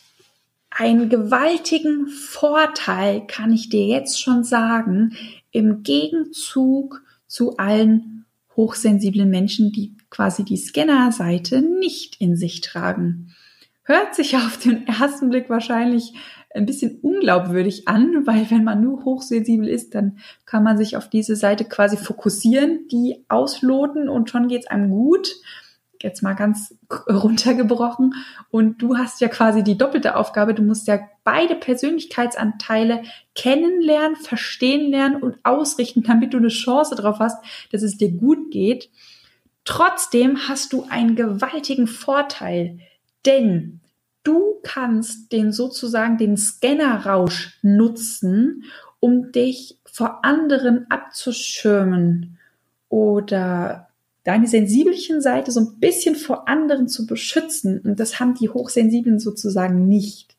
einen 0.72 1.10
gewaltigen 1.10 2.08
Vorteil, 2.08 3.28
kann 3.28 3.54
ich 3.54 3.70
dir 3.70 3.86
jetzt 3.86 4.20
schon 4.20 4.44
sagen, 4.44 5.16
im 5.52 5.84
Gegenzug 5.84 7.04
zu 7.28 7.58
allen 7.58 8.26
hochsensiblen 8.56 9.30
Menschen, 9.30 9.72
die 9.72 9.94
quasi 10.10 10.44
die 10.44 10.58
Scannerseite 10.58 11.62
nicht 11.62 12.20
in 12.20 12.36
sich 12.36 12.62
tragen. 12.62 13.36
Hört 13.84 14.16
sich 14.16 14.36
auf 14.38 14.58
den 14.58 14.88
ersten 14.88 15.30
Blick 15.30 15.50
wahrscheinlich 15.50 16.14
ein 16.54 16.66
bisschen 16.66 17.00
unglaubwürdig 17.02 17.88
an, 17.88 18.26
weil 18.26 18.50
wenn 18.50 18.64
man 18.64 18.82
nur 18.82 19.06
hochsensibel 19.06 19.68
ist, 19.68 19.94
dann 19.94 20.18
kann 20.46 20.64
man 20.64 20.78
sich 20.78 20.98
auf 20.98 21.10
diese 21.10 21.36
Seite 21.36 21.66
quasi 21.66 21.96
fokussieren, 21.96 22.88
die 22.92 23.24
ausloten 23.30 24.10
und 24.10 24.30
schon 24.30 24.48
geht's 24.48 24.68
einem 24.68 24.90
gut 24.90 25.36
jetzt 26.04 26.24
mal 26.24 26.34
ganz 26.34 26.76
runtergebrochen. 27.10 28.14
Und 28.50 28.82
du 28.82 28.98
hast 28.98 29.22
ja 29.22 29.28
quasi 29.28 29.64
die 29.64 29.78
doppelte 29.78 30.16
Aufgabe. 30.16 30.54
Du 30.54 30.64
musst 30.64 30.88
ja 30.88 31.00
beide 31.24 31.56
Persönlichkeitsanteile 31.56 33.04
kennenlernen, 33.36 34.16
verstehen 34.16 34.90
lernen 34.90 35.22
und 35.22 35.38
ausrichten, 35.44 36.04
damit 36.08 36.34
du 36.34 36.38
eine 36.38 36.50
Chance 36.50 36.96
darauf 36.96 37.20
hast, 37.20 37.44
dass 37.72 37.84
es 37.84 37.98
dir 37.98 38.12
gut 38.12 38.52
geht. 38.52 38.90
Trotzdem 39.70 40.48
hast 40.48 40.74
du 40.74 40.88
einen 40.90 41.16
gewaltigen 41.16 41.86
Vorteil, 41.86 42.80
denn 43.28 43.82
du 44.24 44.56
kannst 44.64 45.32
den 45.32 45.52
sozusagen 45.52 46.18
den 46.18 46.38
Scannerrausch 46.38 47.60
nutzen, 47.62 48.64
um 49.00 49.32
dich 49.32 49.78
vor 49.86 50.26
anderen 50.26 50.90
abzuschirmen 50.90 52.40
oder 52.90 53.90
deine 54.24 54.48
sensibelchen 54.48 55.22
Seite 55.22 55.52
so 55.52 55.60
ein 55.60 55.80
bisschen 55.80 56.16
vor 56.16 56.50
anderen 56.50 56.88
zu 56.88 57.06
beschützen. 57.06 57.80
Und 57.82 58.00
das 58.00 58.20
haben 58.20 58.34
die 58.34 58.50
Hochsensiblen 58.50 59.20
sozusagen 59.20 59.88
nicht. 59.88 60.36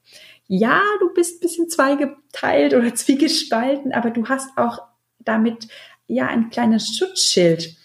Ja, 0.48 0.82
du 0.98 1.14
bist 1.14 1.36
ein 1.36 1.40
bisschen 1.40 1.68
zweigeteilt 1.68 2.74
oder 2.74 2.92
zwiegespalten, 2.96 3.92
aber 3.92 4.10
du 4.10 4.26
hast 4.26 4.48
auch 4.56 4.82
damit 5.20 5.68
ja 6.08 6.26
ein 6.26 6.50
kleines 6.50 6.96
Schutzschild. 6.96 7.76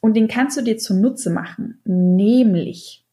Und 0.00 0.14
den 0.14 0.28
kannst 0.28 0.56
du 0.56 0.62
dir 0.62 0.78
zunutze 0.78 1.30
machen. 1.30 1.80
Nämlich, 1.84 3.04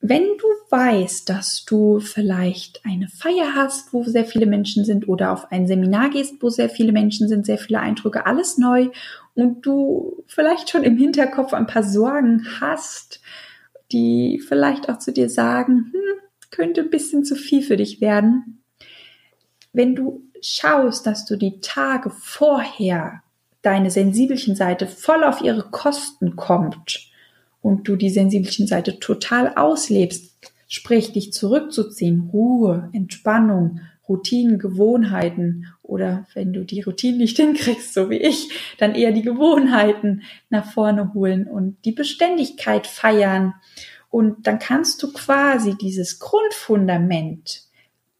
wenn 0.00 0.22
du 0.22 0.46
weißt, 0.70 1.28
dass 1.28 1.64
du 1.64 1.98
vielleicht 1.98 2.84
eine 2.84 3.08
Feier 3.08 3.54
hast, 3.54 3.92
wo 3.92 4.04
sehr 4.04 4.24
viele 4.24 4.46
Menschen 4.46 4.84
sind 4.84 5.08
oder 5.08 5.32
auf 5.32 5.50
ein 5.50 5.66
Seminar 5.66 6.10
gehst, 6.10 6.36
wo 6.40 6.50
sehr 6.50 6.68
viele 6.68 6.92
Menschen 6.92 7.28
sind, 7.28 7.46
sehr 7.46 7.58
viele 7.58 7.80
Eindrücke, 7.80 8.26
alles 8.26 8.58
neu 8.58 8.90
und 9.34 9.62
du 9.66 10.22
vielleicht 10.28 10.70
schon 10.70 10.84
im 10.84 10.96
Hinterkopf 10.96 11.52
ein 11.52 11.66
paar 11.66 11.82
Sorgen 11.82 12.46
hast, 12.60 13.20
die 13.90 14.40
vielleicht 14.46 14.88
auch 14.88 14.98
zu 14.98 15.12
dir 15.12 15.28
sagen, 15.28 15.90
hm, 15.92 16.18
könnte 16.50 16.82
ein 16.82 16.90
bisschen 16.90 17.24
zu 17.24 17.34
viel 17.34 17.62
für 17.62 17.76
dich 17.76 18.00
werden. 18.00 18.62
Wenn 19.72 19.94
du 19.94 20.22
schaust, 20.40 21.06
dass 21.06 21.24
du 21.24 21.36
die 21.36 21.60
Tage 21.60 22.10
vorher 22.10 23.22
deine 23.68 23.90
sensibelchen 23.90 24.56
Seite 24.56 24.86
voll 24.86 25.22
auf 25.22 25.42
ihre 25.42 25.62
Kosten 25.62 26.36
kommt 26.36 27.10
und 27.60 27.86
du 27.86 27.96
die 27.96 28.08
sensibelchen 28.08 28.66
Seite 28.66 28.98
total 28.98 29.52
auslebst, 29.56 30.54
sprich 30.68 31.12
dich 31.12 31.34
zurückzuziehen, 31.34 32.30
Ruhe, 32.32 32.88
Entspannung, 32.94 33.80
Routinen, 34.08 34.58
Gewohnheiten 34.58 35.66
oder 35.82 36.26
wenn 36.32 36.54
du 36.54 36.64
die 36.64 36.80
Routinen 36.80 37.18
nicht 37.18 37.36
hinkriegst, 37.36 37.92
so 37.92 38.08
wie 38.08 38.16
ich, 38.16 38.48
dann 38.78 38.94
eher 38.94 39.12
die 39.12 39.20
Gewohnheiten 39.20 40.22
nach 40.48 40.72
vorne 40.72 41.12
holen 41.12 41.46
und 41.46 41.76
die 41.84 41.92
Beständigkeit 41.92 42.86
feiern. 42.86 43.52
Und 44.08 44.46
dann 44.46 44.58
kannst 44.58 45.02
du 45.02 45.12
quasi 45.12 45.76
dieses 45.76 46.20
Grundfundament 46.20 47.64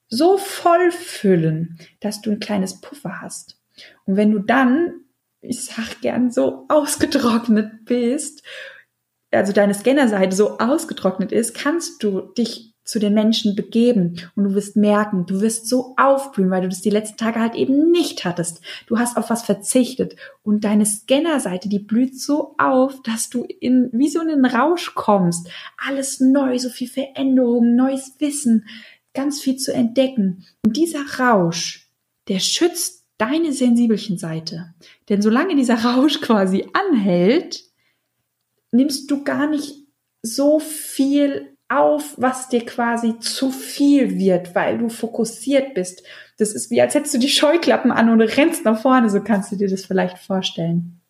so 0.09 0.37
voll 0.37 0.91
füllen, 0.91 1.79
dass 2.01 2.21
du 2.21 2.33
ein 2.33 2.39
kleines 2.39 2.83
Puffer 2.83 3.23
hast. 3.23 3.59
Und 4.05 4.17
wenn 4.17 4.31
du 4.31 4.41
dann, 4.41 5.05
ich 5.41 5.65
sag 5.65 6.01
gern, 6.01 6.31
so 6.31 6.67
ausgetrocknet 6.69 7.85
bist, 7.85 8.43
also 9.31 9.53
deine 9.53 9.75
Scannerseite 9.75 10.35
so 10.35 10.59
ausgetrocknet 10.59 11.33
ist, 11.33 11.55
kannst 11.55 12.03
du 12.03 12.21
dich 12.21 12.75
zu 12.85 12.99
den 12.99 13.13
Menschen 13.13 13.55
begeben 13.55 14.17
und 14.35 14.45
du 14.45 14.55
wirst 14.55 14.75
merken, 14.75 15.27
du 15.27 15.43
wirst 15.43 15.69
so 15.69 15.95
aufblühen, 15.99 16.51
weil 16.51 16.63
du 16.63 16.69
das 16.71 16.81
die 16.81 16.89
letzten 16.89 17.19
Tage 17.19 17.39
halt 17.39 17.55
eben 17.55 17.91
nicht 17.91 18.25
hattest. 18.25 18.63
Du 18.87 18.99
hast 18.99 19.19
auf 19.19 19.29
was 19.29 19.43
verzichtet 19.43 20.17
und 20.43 20.65
deine 20.65 20.87
Scannerseite, 20.87 21.69
die 21.69 21.81
blüht 21.81 22.19
so 22.19 22.55
auf, 22.57 23.03
dass 23.03 23.29
du 23.29 23.45
in 23.45 23.91
wie 23.93 24.09
so 24.09 24.23
in 24.23 24.29
den 24.29 24.47
Rausch 24.47 24.95
kommst. 24.95 25.51
Alles 25.77 26.19
neu, 26.21 26.59
so 26.59 26.71
viel 26.71 26.89
Veränderung, 26.89 27.77
neues 27.77 28.15
Wissen, 28.21 28.67
ganz 29.13 29.43
viel 29.43 29.57
zu 29.57 29.75
entdecken. 29.75 30.47
Und 30.65 30.79
dieser 30.79 31.05
Rausch, 31.19 31.91
der 32.29 32.39
schützt 32.39 32.98
deine 33.19 33.53
sensibelchen 33.53 34.17
Seite. 34.19 34.75
Denn 35.09 35.23
solange 35.23 35.57
dieser 35.57 35.75
Rausch 35.85 36.21
quasi 36.21 36.67
anhält, 36.73 37.65
nimmst 38.71 39.11
du 39.11 39.25
gar 39.25 39.49
nicht 39.49 39.75
so 40.23 40.59
viel 40.59 41.57
auf, 41.69 42.15
was 42.17 42.49
dir 42.49 42.65
quasi 42.65 43.19
zu 43.19 43.51
viel 43.51 44.17
wird, 44.17 44.55
weil 44.55 44.79
du 44.79 44.89
fokussiert 44.89 45.75
bist. 45.75 46.03
Das 46.39 46.55
ist 46.55 46.71
wie, 46.71 46.81
als 46.81 46.95
hättest 46.95 47.15
du 47.15 47.19
die 47.19 47.29
Scheuklappen 47.29 47.91
an 47.91 48.09
und 48.09 48.21
rennst 48.23 48.65
nach 48.65 48.81
vorne, 48.81 49.11
so 49.11 49.23
kannst 49.23 49.53
du 49.53 49.57
dir 49.57 49.69
das 49.69 49.85
vielleicht 49.85 50.19
vorstellen. 50.19 51.01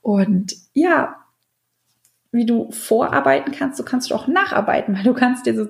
Und 0.00 0.54
ja, 0.72 1.21
wie 2.32 2.46
du 2.46 2.70
vorarbeiten 2.70 3.52
kannst, 3.52 3.76
so 3.76 3.84
kannst 3.84 4.10
du 4.10 4.14
auch 4.14 4.26
nacharbeiten, 4.26 4.96
weil 4.96 5.04
du 5.04 5.12
kannst 5.12 5.46
dir, 5.46 5.54
so, 5.54 5.66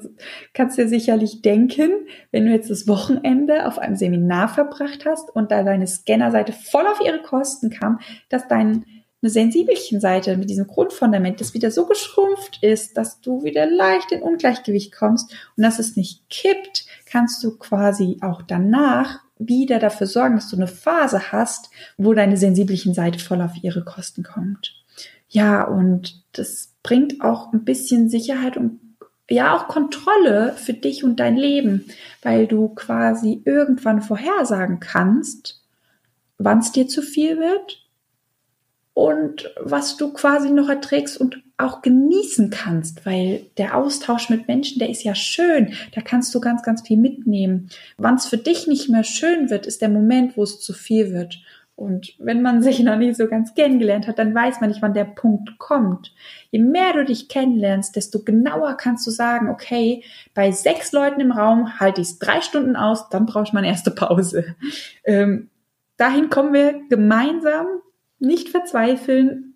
kannst 0.55 0.79
dir 0.79 0.88
sicherlich 0.88 1.42
denken, 1.42 1.90
wenn 2.31 2.46
du 2.46 2.53
jetzt 2.53 2.70
das 2.70 2.87
Wochenende 2.87 3.66
auf 3.66 3.79
einem 3.79 3.96
Seminar 3.96 4.48
verbracht 4.48 5.05
hast 5.05 5.29
und 5.35 5.51
da 5.51 5.64
deine 5.64 5.88
Scannerseite 5.88 6.53
voll 6.53 6.87
auf 6.87 7.01
ihre 7.05 7.20
Kosten 7.20 7.70
kam, 7.70 7.98
dass 8.29 8.46
dein 8.46 8.85
eine 9.22 9.31
sensibelchen 9.31 10.01
Seite 10.01 10.37
mit 10.37 10.51
diesem 10.51 10.66
Grundfundament, 10.66 11.40
das 11.40 11.55
wieder 11.55 11.70
so 11.70 11.87
geschrumpft 11.87 12.59
ist, 12.62 12.96
dass 12.96 13.20
du 13.20 13.44
wieder 13.44 13.66
leicht 13.66 14.11
in 14.11 14.20
Ungleichgewicht 14.20 14.92
kommst 14.92 15.33
und 15.57 15.62
dass 15.62 15.79
es 15.79 15.96
nicht 15.96 16.29
kippt, 16.29 16.87
kannst 17.07 17.42
du 17.44 17.57
quasi 17.57 18.18
auch 18.20 18.42
danach 18.42 19.20
wieder 19.38 19.79
dafür 19.79 20.09
sorgen, 20.09 20.37
dass 20.37 20.51
du 20.51 20.57
eine 20.57 20.66
Phase 20.66 21.33
hast, 21.33 21.70
wo 21.96 22.14
deine 22.14 22.37
sensiblichen 22.37 22.94
Seite 22.94 23.20
voll 23.20 23.40
auf 23.42 23.53
ihre 23.62 23.85
Kosten 23.85 24.25
kommt. 24.25 24.82
Ja, 25.33 25.64
und 25.64 26.23
das 26.33 26.75
bringt 26.83 27.23
auch 27.23 27.55
ein 27.55 27.64
bisschen 27.64 28.11
Sicherheit 28.11 28.59
und 28.59 28.81
ja 29.31 29.57
auch 29.57 29.66
Kontrolle 29.66 30.53
für 30.57 30.75
dich 30.75 31.05
und 31.05 31.21
dein 31.21 31.37
Leben, 31.37 31.87
weil 32.23 32.47
du 32.47 32.68
quasi 32.68 33.40
irgendwann 33.47 34.03
vorhersagen 34.03 34.79
kannst, 34.79 35.64
wann 36.37 36.59
es 36.59 36.73
dir 36.73 36.87
zu 36.87 37.01
viel 37.01 37.38
wird 37.38 37.88
und 38.92 39.51
was 39.59 39.97
du 39.97 40.12
quasi 40.12 40.51
noch 40.51 40.68
erträgst 40.68 41.18
und 41.18 41.42
auch 41.57 41.81
genießen 41.81 42.51
kannst, 42.51 43.07
weil 43.07 43.47
der 43.57 43.75
Austausch 43.79 44.29
mit 44.29 44.49
Menschen, 44.49 44.81
der 44.81 44.90
ist 44.90 45.03
ja 45.03 45.14
schön, 45.14 45.73
da 45.95 46.03
kannst 46.03 46.35
du 46.35 46.40
ganz, 46.40 46.62
ganz 46.62 46.83
viel 46.87 46.99
mitnehmen. 46.99 47.71
Wann 47.97 48.16
es 48.16 48.27
für 48.27 48.37
dich 48.37 48.66
nicht 48.66 48.90
mehr 48.90 49.05
schön 49.05 49.49
wird, 49.49 49.64
ist 49.66 49.81
der 49.81 49.88
Moment, 49.88 50.37
wo 50.37 50.42
es 50.42 50.61
zu 50.61 50.75
viel 50.75 51.11
wird. 51.14 51.40
Und 51.83 52.14
wenn 52.18 52.42
man 52.42 52.62
sich 52.62 52.79
noch 52.79 52.97
nicht 52.97 53.16
so 53.16 53.27
ganz 53.27 53.55
kennengelernt 53.55 54.07
hat, 54.07 54.21
dann 54.21 54.33
weiß 54.33 54.61
man 54.61 54.71
nicht, 54.71 54.83
wann 54.83 54.95
der 54.95 55.05
Punkt 55.05 55.59
kommt. 55.59 56.14
Je 56.53 56.61
mehr 56.61 56.92
du 56.92 57.05
dich 57.05 57.29
kennenlernst, 57.29 57.97
desto 57.97 58.23
genauer 58.23 58.77
kannst 58.77 59.05
du 59.05 59.11
sagen, 59.11 59.51
okay, 59.51 60.05
bei 60.33 60.53
sechs 60.53 60.92
Leuten 60.92 61.21
im 61.21 61.33
Raum 61.33 61.81
halte 61.81 62.01
ich 62.01 62.07
es 62.07 62.18
drei 62.21 62.40
Stunden 62.40 62.77
aus, 62.77 63.09
dann 63.09 63.27
brauche 63.27 63.42
ich 63.42 63.53
meine 63.53 63.66
erste 63.66 63.90
Pause. 63.90 64.55
Ähm, 65.03 65.51
dahin 65.97 66.31
kommen 66.31 66.53
wir 66.53 66.83
gemeinsam 66.88 67.66
nicht 68.21 68.51
verzweifeln. 68.51 69.55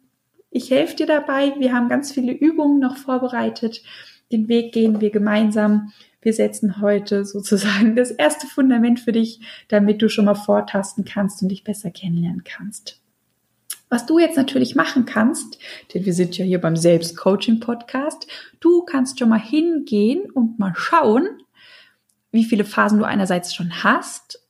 Ich 0.50 0.72
helfe 0.72 0.96
dir 0.96 1.06
dabei. 1.06 1.54
Wir 1.58 1.72
haben 1.72 1.88
ganz 1.88 2.10
viele 2.10 2.32
Übungen 2.32 2.80
noch 2.80 2.96
vorbereitet. 2.96 3.84
Den 4.32 4.48
Weg 4.48 4.72
gehen 4.72 5.00
wir 5.00 5.10
gemeinsam. 5.10 5.92
Wir 6.26 6.32
setzen 6.32 6.80
heute 6.80 7.24
sozusagen 7.24 7.94
das 7.94 8.10
erste 8.10 8.48
Fundament 8.48 8.98
für 8.98 9.12
dich, 9.12 9.38
damit 9.68 10.02
du 10.02 10.08
schon 10.08 10.24
mal 10.24 10.34
vortasten 10.34 11.04
kannst 11.04 11.40
und 11.40 11.50
dich 11.50 11.62
besser 11.62 11.92
kennenlernen 11.92 12.42
kannst. 12.42 13.00
Was 13.90 14.06
du 14.06 14.18
jetzt 14.18 14.36
natürlich 14.36 14.74
machen 14.74 15.04
kannst, 15.04 15.60
denn 15.94 16.04
wir 16.04 16.12
sind 16.12 16.36
ja 16.36 16.44
hier 16.44 16.60
beim 16.60 16.74
Selbstcoaching-Podcast, 16.74 18.26
du 18.58 18.82
kannst 18.82 19.20
schon 19.20 19.28
mal 19.28 19.38
hingehen 19.38 20.28
und 20.32 20.58
mal 20.58 20.72
schauen, 20.74 21.28
wie 22.32 22.44
viele 22.44 22.64
Phasen 22.64 22.98
du 22.98 23.04
einerseits 23.04 23.54
schon 23.54 23.84
hast 23.84 24.42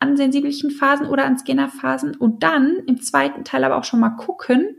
an 0.00 0.18
sensiblichen 0.18 0.70
Phasen 0.70 1.06
oder 1.06 1.24
an 1.24 1.38
Scannerphasen 1.38 2.16
und 2.16 2.42
dann 2.42 2.82
im 2.86 3.00
zweiten 3.00 3.44
Teil 3.44 3.64
aber 3.64 3.78
auch 3.78 3.84
schon 3.84 4.00
mal 4.00 4.10
gucken 4.10 4.76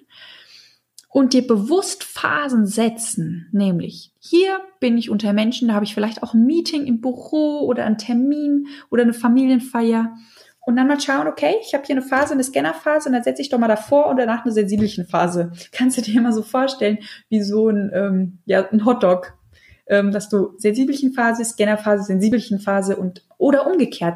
und 1.09 1.33
dir 1.33 1.45
bewusst 1.45 2.03
Phasen 2.03 2.65
setzen, 2.65 3.47
nämlich 3.51 4.13
hier 4.19 4.59
bin 4.79 4.97
ich 4.97 5.09
unter 5.09 5.33
Menschen, 5.33 5.67
da 5.67 5.73
habe 5.73 5.85
ich 5.85 5.95
vielleicht 5.95 6.21
auch 6.21 6.33
ein 6.33 6.45
Meeting 6.45 6.85
im 6.85 7.01
Büro 7.01 7.61
oder 7.65 7.85
einen 7.85 7.97
Termin 7.97 8.67
oder 8.91 9.03
eine 9.03 9.13
Familienfeier. 9.13 10.15
Und 10.61 10.75
dann 10.75 10.87
mal 10.87 10.99
schauen, 10.99 11.27
okay, 11.27 11.55
ich 11.61 11.73
habe 11.73 11.83
hier 11.85 11.95
eine 11.95 12.05
Phase, 12.05 12.33
eine 12.33 12.43
Scannerphase 12.43 13.09
und 13.09 13.13
dann 13.13 13.23
setze 13.23 13.41
ich 13.41 13.49
doch 13.49 13.57
mal 13.57 13.67
davor 13.67 14.07
und 14.07 14.17
danach 14.17 14.43
eine 14.43 14.53
sensiblichen 14.53 15.07
Phase. 15.07 15.51
Kannst 15.71 15.97
du 15.97 16.01
dir 16.01 16.19
immer 16.19 16.31
so 16.31 16.43
vorstellen, 16.43 16.99
wie 17.29 17.41
so 17.41 17.69
ein, 17.69 17.89
ähm, 17.91 18.37
ja, 18.45 18.69
ein 18.69 18.85
Hotdog, 18.85 19.38
ähm, 19.89 20.11
dass 20.11 20.29
du 20.29 20.53
sensiblichen 20.57 21.13
Phase, 21.13 21.43
Scannerphase, 21.43 22.03
sensiblichen 22.03 22.59
Phase 22.59 22.95
und 22.95 23.25
oder 23.37 23.67
umgekehrt. 23.67 24.15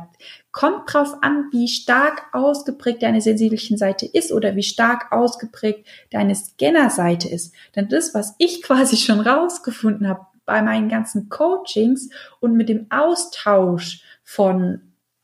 Kommt 0.52 0.94
drauf 0.94 1.16
an, 1.22 1.48
wie 1.52 1.68
stark 1.68 2.28
ausgeprägt 2.32 3.02
deine 3.02 3.22
sensiblichen 3.22 3.78
Seite 3.78 4.06
ist 4.06 4.32
oder 4.32 4.56
wie 4.56 4.64
stark 4.64 5.12
ausgeprägt 5.12 5.88
deine 6.12 6.36
Scannerseite 6.36 7.28
ist. 7.28 7.56
Denn 7.76 7.90
das, 7.90 8.14
was 8.14 8.36
ich 8.38 8.62
quasi 8.64 8.98
schon 8.98 9.20
rausgefunden 9.20 10.08
habe 10.08 10.28
bei 10.46 10.62
meinen 10.62 10.90
ganzen 10.90 11.30
Coachings 11.30 12.10
und 12.40 12.56
mit 12.56 12.70
dem 12.70 12.88
Austausch 12.90 14.04
von 14.24 14.82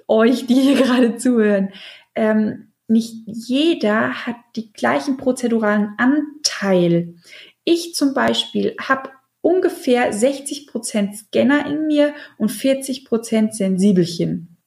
euch, 0.07 0.47
die 0.47 0.55
hier 0.55 0.75
gerade 0.83 1.17
zuhören, 1.17 1.69
ähm, 2.15 2.65
nicht 2.87 3.13
jeder 3.27 4.25
hat 4.25 4.37
die 4.55 4.73
gleichen 4.73 5.17
prozeduralen 5.17 5.93
Anteil. 5.97 7.13
Ich 7.63 7.93
zum 7.93 8.15
Beispiel 8.15 8.75
habe 8.81 9.11
ungefähr 9.41 10.11
60 10.11 10.67
Prozent 10.67 11.15
Scanner 11.15 11.65
in 11.65 11.87
mir 11.87 12.13
und 12.37 12.49
40 12.49 13.05
Prozent 13.05 13.55
Sensibelchen. 13.55 14.57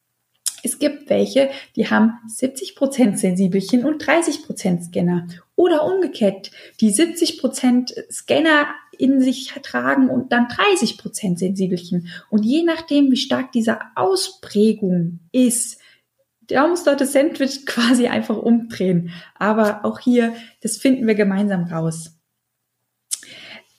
Es 0.63 0.79
gibt 0.79 1.11
welche, 1.11 1.51
die 1.75 1.91
haben 1.91 2.13
70 2.29 2.77
Prozent 2.77 3.19
Sensibelchen 3.19 3.85
und 3.85 4.07
30 4.07 4.45
Prozent 4.45 4.85
Scanner. 4.85 5.27
Oder 5.57 5.85
umgekehrt, 5.85 6.53
die 6.81 6.91
70 6.91 7.39
Prozent 7.39 7.95
Scanner 8.11 8.69
in 8.97 9.21
sich 9.21 9.49
tragen 9.63 10.09
und 10.09 10.33
dann 10.33 10.49
30 10.49 10.99
Prozent 10.99 11.39
Sensibelchen. 11.41 12.09
Und 12.31 12.45
je 12.45 12.63
nachdem, 12.63 13.11
wie 13.11 13.17
stark 13.17 13.51
diese 13.53 13.79
Ausprägung 13.97 15.19
ist, 15.33 15.81
da 16.47 16.69
muss 16.69 16.85
dort 16.85 17.01
das 17.01 17.13
Sandwich 17.13 17.67
quasi 17.67 18.07
einfach 18.07 18.37
umdrehen. 18.37 19.11
Aber 19.35 19.85
auch 19.85 19.99
hier, 19.99 20.35
das 20.61 20.77
finden 20.77 21.07
wir 21.07 21.15
gemeinsam 21.17 21.65
raus. 21.65 22.22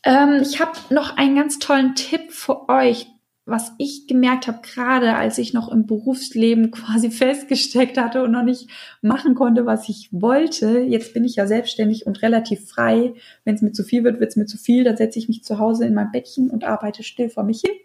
Ähm, 0.04 0.40
ich 0.42 0.60
habe 0.60 0.78
noch 0.90 1.18
einen 1.18 1.36
ganz 1.36 1.60
tollen 1.60 1.96
Tipp 1.96 2.32
für 2.32 2.70
euch, 2.70 3.08
was 3.46 3.74
ich 3.78 4.08
gemerkt 4.08 4.48
habe, 4.48 4.60
gerade 4.62 5.16
als 5.16 5.38
ich 5.38 5.54
noch 5.54 5.70
im 5.70 5.86
Berufsleben 5.86 6.72
quasi 6.72 7.12
festgesteckt 7.12 7.98
hatte 7.98 8.24
und 8.24 8.32
noch 8.32 8.44
nicht 8.44 8.70
machen 9.02 9.36
konnte, 9.36 9.66
was 9.66 9.90
ich 9.90 10.10
wollte. 10.12 10.80
Jetzt 10.80 11.14
bin 11.14 11.26
ich 11.26 11.36
ja 11.36 11.48
selbstständig 11.48 12.06
und 12.06 12.22
relativ 12.22 12.70
frei. 12.70 13.14
Wenn 13.44 13.56
es 13.56 13.62
mir 13.62 13.72
zu 13.72 13.84
viel 13.84 14.04
wird, 14.04 14.20
wird 14.20 14.32
es 14.32 14.36
mir 14.38 14.46
zu 14.46 14.58
viel. 14.58 14.84
Dann 14.84 14.98
setze 14.98 15.20
ich 15.20 15.28
mich 15.28 15.44
zu 15.44 15.60
Hause 15.60 15.86
in 15.86 15.94
mein 15.94 16.12
Bettchen 16.12 16.50
und 16.50 16.64
arbeite 16.64 17.04
still 17.04 17.30
vor 17.30 17.44
mich 17.44 17.62
hin. 17.62 17.76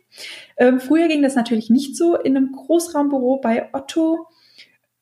Ähm, 0.57 0.81
früher 0.81 1.09
ging 1.09 1.23
das 1.23 1.35
natürlich 1.35 1.71
nicht 1.71 1.97
so. 1.97 2.17
In 2.17 2.37
einem 2.37 2.53
Großraumbüro 2.53 3.41
bei 3.41 3.69
Otto 3.73 4.27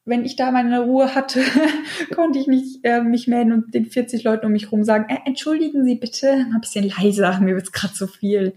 wenn 0.07 0.25
ich 0.25 0.37
da 0.37 0.53
meine 0.53 0.81
Ruhe 0.81 1.15
hatte, 1.15 1.43
konnte 2.15 2.39
ich 2.39 2.47
nicht 2.47 2.79
äh, 2.85 3.03
mich 3.03 3.27
melden 3.27 3.53
und 3.53 3.75
den 3.75 3.87
40 3.87 4.23
Leuten 4.23 4.47
um 4.47 4.53
mich 4.53 4.67
herum 4.67 4.85
sagen, 4.85 5.07
äh, 5.09 5.19
entschuldigen 5.27 5.85
Sie 5.85 5.97
bitte, 5.97 6.37
mal 6.49 6.55
ein 6.55 6.61
bisschen 6.61 6.89
leiser, 6.89 7.41
mir 7.43 7.57
wird's 7.57 7.73
gerade 7.73 7.93
zu 7.93 8.07
viel. 8.07 8.55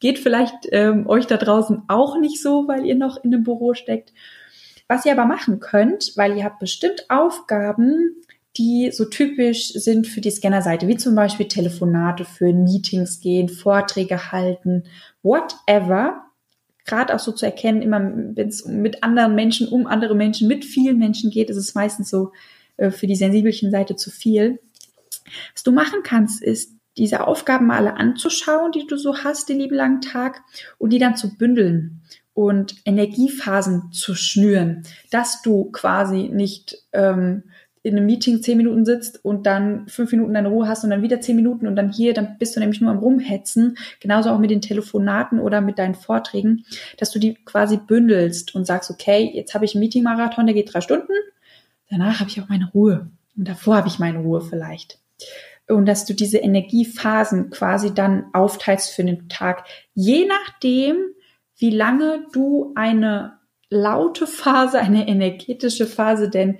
Geht 0.00 0.18
vielleicht 0.18 0.54
ähm, 0.72 1.06
euch 1.08 1.26
da 1.26 1.36
draußen 1.36 1.82
auch 1.88 2.18
nicht 2.18 2.40
so, 2.40 2.66
weil 2.66 2.86
ihr 2.86 2.94
noch 2.94 3.22
in 3.22 3.34
einem 3.34 3.44
Büro 3.44 3.74
steckt. 3.74 4.12
Was 4.88 5.04
ihr 5.04 5.12
aber 5.12 5.26
machen 5.26 5.60
könnt, 5.60 6.12
weil 6.16 6.36
ihr 6.36 6.44
habt 6.44 6.60
bestimmt 6.60 7.04
Aufgaben, 7.10 8.16
die 8.56 8.90
so 8.90 9.04
typisch 9.04 9.68
sind 9.68 10.06
für 10.06 10.20
die 10.20 10.30
Scannerseite, 10.30 10.88
wie 10.88 10.96
zum 10.96 11.14
Beispiel 11.14 11.48
Telefonate 11.48 12.24
führen, 12.24 12.64
Meetings 12.64 13.20
gehen, 13.20 13.48
Vorträge 13.48 14.32
halten, 14.32 14.84
whatever 15.22 16.27
gerade 16.88 17.14
auch 17.14 17.20
so 17.20 17.30
zu 17.30 17.46
erkennen, 17.46 17.82
immer 17.82 18.00
wenn 18.00 18.48
es 18.48 18.64
mit 18.66 19.04
anderen 19.04 19.36
Menschen, 19.36 19.68
um 19.68 19.86
andere 19.86 20.16
Menschen, 20.16 20.48
mit 20.48 20.64
vielen 20.64 20.98
Menschen 20.98 21.30
geht, 21.30 21.50
ist 21.50 21.56
es 21.56 21.74
meistens 21.74 22.10
so 22.10 22.32
äh, 22.76 22.90
für 22.90 23.06
die 23.06 23.14
sensibelchen 23.14 23.70
Seite 23.70 23.94
zu 23.94 24.10
viel. 24.10 24.58
Was 25.54 25.62
du 25.62 25.70
machen 25.70 26.00
kannst, 26.02 26.42
ist, 26.42 26.72
diese 26.96 27.26
Aufgaben 27.26 27.66
mal 27.66 27.76
alle 27.76 27.96
anzuschauen, 27.96 28.72
die 28.72 28.86
du 28.86 28.96
so 28.96 29.18
hast 29.18 29.48
den 29.48 29.60
lieben 29.60 29.76
langen 29.76 30.00
Tag 30.00 30.42
und 30.78 30.90
die 30.90 30.98
dann 30.98 31.16
zu 31.16 31.36
bündeln 31.36 32.02
und 32.34 32.74
Energiephasen 32.84 33.92
zu 33.92 34.14
schnüren, 34.14 34.82
dass 35.10 35.42
du 35.42 35.70
quasi 35.70 36.28
nicht 36.28 36.76
ähm, 36.92 37.44
in 37.82 37.96
einem 37.96 38.06
Meeting 38.06 38.42
zehn 38.42 38.56
Minuten 38.56 38.84
sitzt 38.84 39.24
und 39.24 39.46
dann 39.46 39.88
fünf 39.88 40.10
Minuten 40.12 40.34
deine 40.34 40.48
Ruhe 40.48 40.68
hast 40.68 40.84
und 40.84 40.90
dann 40.90 41.02
wieder 41.02 41.20
zehn 41.20 41.36
Minuten 41.36 41.66
und 41.66 41.76
dann 41.76 41.90
hier, 41.90 42.14
dann 42.14 42.36
bist 42.38 42.56
du 42.56 42.60
nämlich 42.60 42.80
nur 42.80 42.90
am 42.90 42.98
Rumhetzen. 42.98 43.76
Genauso 44.00 44.30
auch 44.30 44.38
mit 44.38 44.50
den 44.50 44.60
Telefonaten 44.60 45.40
oder 45.40 45.60
mit 45.60 45.78
deinen 45.78 45.94
Vorträgen, 45.94 46.64
dass 46.98 47.10
du 47.10 47.18
die 47.18 47.34
quasi 47.44 47.76
bündelst 47.76 48.54
und 48.54 48.66
sagst, 48.66 48.90
okay, 48.90 49.30
jetzt 49.34 49.54
habe 49.54 49.64
ich 49.64 49.74
einen 49.74 49.80
Meeting-Marathon, 49.80 50.46
der 50.46 50.54
geht 50.54 50.72
drei 50.72 50.80
Stunden. 50.80 51.12
Danach 51.90 52.20
habe 52.20 52.30
ich 52.30 52.40
auch 52.40 52.48
meine 52.48 52.70
Ruhe. 52.72 53.10
Und 53.36 53.48
davor 53.48 53.76
habe 53.76 53.88
ich 53.88 53.98
meine 53.98 54.18
Ruhe 54.18 54.40
vielleicht. 54.40 54.98
Und 55.68 55.86
dass 55.86 56.06
du 56.06 56.14
diese 56.14 56.38
Energiephasen 56.38 57.50
quasi 57.50 57.94
dann 57.94 58.26
aufteilst 58.32 58.90
für 58.90 59.04
den 59.04 59.28
Tag. 59.28 59.64
Je 59.94 60.26
nachdem, 60.26 60.96
wie 61.56 61.70
lange 61.70 62.26
du 62.32 62.72
eine 62.74 63.38
laute 63.70 64.26
Phase, 64.26 64.78
eine 64.78 65.08
energetische 65.08 65.86
Phase 65.86 66.30
denn 66.30 66.58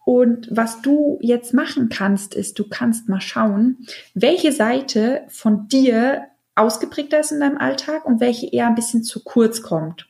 Und 0.06 0.50
was 0.52 0.82
du 0.82 1.18
jetzt 1.22 1.54
machen 1.54 1.90
kannst, 1.90 2.36
ist, 2.36 2.60
du 2.60 2.68
kannst 2.68 3.08
mal 3.08 3.22
schauen, 3.22 3.86
welche 4.14 4.52
Seite 4.52 5.24
von 5.30 5.68
dir 5.68 6.28
ausgeprägter 6.56 7.20
ist 7.20 7.32
in 7.32 7.40
deinem 7.40 7.58
Alltag 7.58 8.06
und 8.06 8.20
welche 8.20 8.48
eher 8.48 8.68
ein 8.68 8.76
bisschen 8.76 9.04
zu 9.04 9.24
kurz 9.24 9.62
kommt. 9.62 10.08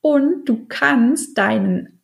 Und 0.00 0.48
du 0.48 0.66
kannst 0.68 1.38
deinen 1.38 2.00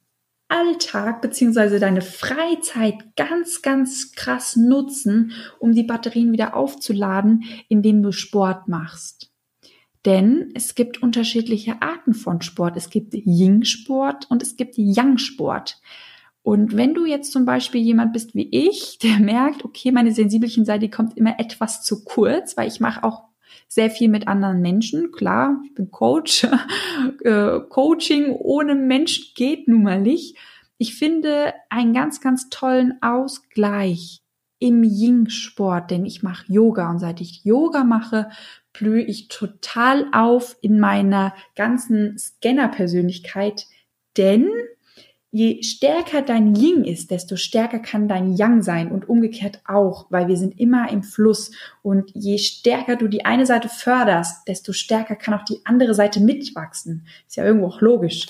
Alltag 0.49 1.21
beziehungsweise 1.21 1.79
deine 1.79 2.01
Freizeit 2.01 3.17
ganz, 3.17 3.63
ganz 3.63 4.13
krass 4.13 4.57
nutzen, 4.57 5.33
um 5.59 5.73
die 5.73 5.83
Batterien 5.83 6.33
wieder 6.33 6.57
aufzuladen, 6.57 7.45
indem 7.69 8.03
du 8.03 8.13
Sport 8.13 8.67
machst. 8.67 9.31
Denn 10.07 10.53
es 10.55 10.75
gibt 10.75 11.03
unterschiedliche 11.03 11.83
Arten 11.83 12.15
von 12.15 12.41
Sport. 12.41 12.77
Es 12.77 12.89
gibt 12.89 13.15
Ying-Sport 13.15 14.31
und 14.31 14.43
es 14.43 14.57
gibt 14.57 14.79
Yang-Sport. 14.79 15.81
Und 16.49 16.79
wenn 16.79 16.95
du 16.95 17.05
jetzt 17.05 17.31
zum 17.31 17.45
Beispiel 17.45 17.83
jemand 17.83 18.15
bist 18.15 18.35
wie 18.35 18.49
ich, 18.51 18.99
der 19.03 19.19
merkt, 19.19 19.67
okay, 19.67 19.93
meine 19.93 20.13
sensibelchen 20.13 20.65
Seite 20.65 20.89
kommt 20.89 21.15
immer 21.19 21.39
etwas 21.39 21.83
zu 21.83 22.05
kurz, 22.05 22.57
weil 22.57 22.69
ich 22.69 22.81
mache 22.81 23.05
auch 23.05 23.25
sehr 23.69 23.91
viel 23.91 24.09
mit 24.09 24.29
anderen 24.29 24.63
Menschen. 24.63 25.13
Klar, 25.13 25.61
ich 25.67 25.75
bin 25.75 25.91
Coach. 25.91 26.47
Äh, 27.23 27.61
Coaching 27.69 28.33
ohne 28.33 28.75
Mensch 28.75 29.35
geht 29.35 29.69
nun 29.69 29.83
mal 29.83 30.01
nicht. 30.01 30.37
Ich 30.79 30.97
finde 30.97 31.53
einen 31.69 31.93
ganz, 31.93 32.21
ganz 32.21 32.49
tollen 32.49 32.95
Ausgleich 33.03 34.23
im 34.59 34.83
Ying-Sport, 34.83 35.91
denn 35.91 36.05
ich 36.05 36.23
mache 36.23 36.51
Yoga 36.51 36.91
und 36.91 36.99
seit 36.99 37.21
ich 37.21 37.45
Yoga 37.45 37.85
mache, 37.85 38.31
blühe 38.73 39.03
ich 39.03 39.29
total 39.29 40.07
auf 40.13 40.57
in 40.61 40.81
meiner 40.81 41.35
ganzen 41.55 42.19
Scanner-Persönlichkeit, 42.19 43.67
denn 44.17 44.49
je 45.31 45.63
stärker 45.63 46.23
dein 46.23 46.55
Yin 46.55 46.85
ist, 46.85 47.11
desto 47.11 47.37
stärker 47.37 47.81
kann 47.81 48.09
dein 48.09 48.35
Yang 48.35 48.63
sein 48.63 48.91
und 48.91 49.09
umgekehrt 49.09 49.61
auch, 49.67 50.07
weil 50.11 50.29
wir 50.29 50.37
sind 50.37 50.59
immer 50.59 50.91
im 50.91 51.03
Fluss 51.03 51.51
und 51.83 52.11
je 52.15 52.39
stärker 52.39 52.97
du 52.97 53.09
die 53.09 53.25
eine 53.25 53.45
Seite 53.45 53.69
förderst, 53.69 54.49
desto 54.49 54.73
stärker 54.73 55.17
kann 55.17 55.35
auch 55.35 55.45
die 55.45 55.61
andere 55.65 55.95
Seite 55.95 56.21
mitwachsen. 56.21 57.07
Ist 57.27 57.37
ja 57.37 57.45
irgendwo 57.45 57.67
auch 57.67 57.81
logisch. 57.81 58.27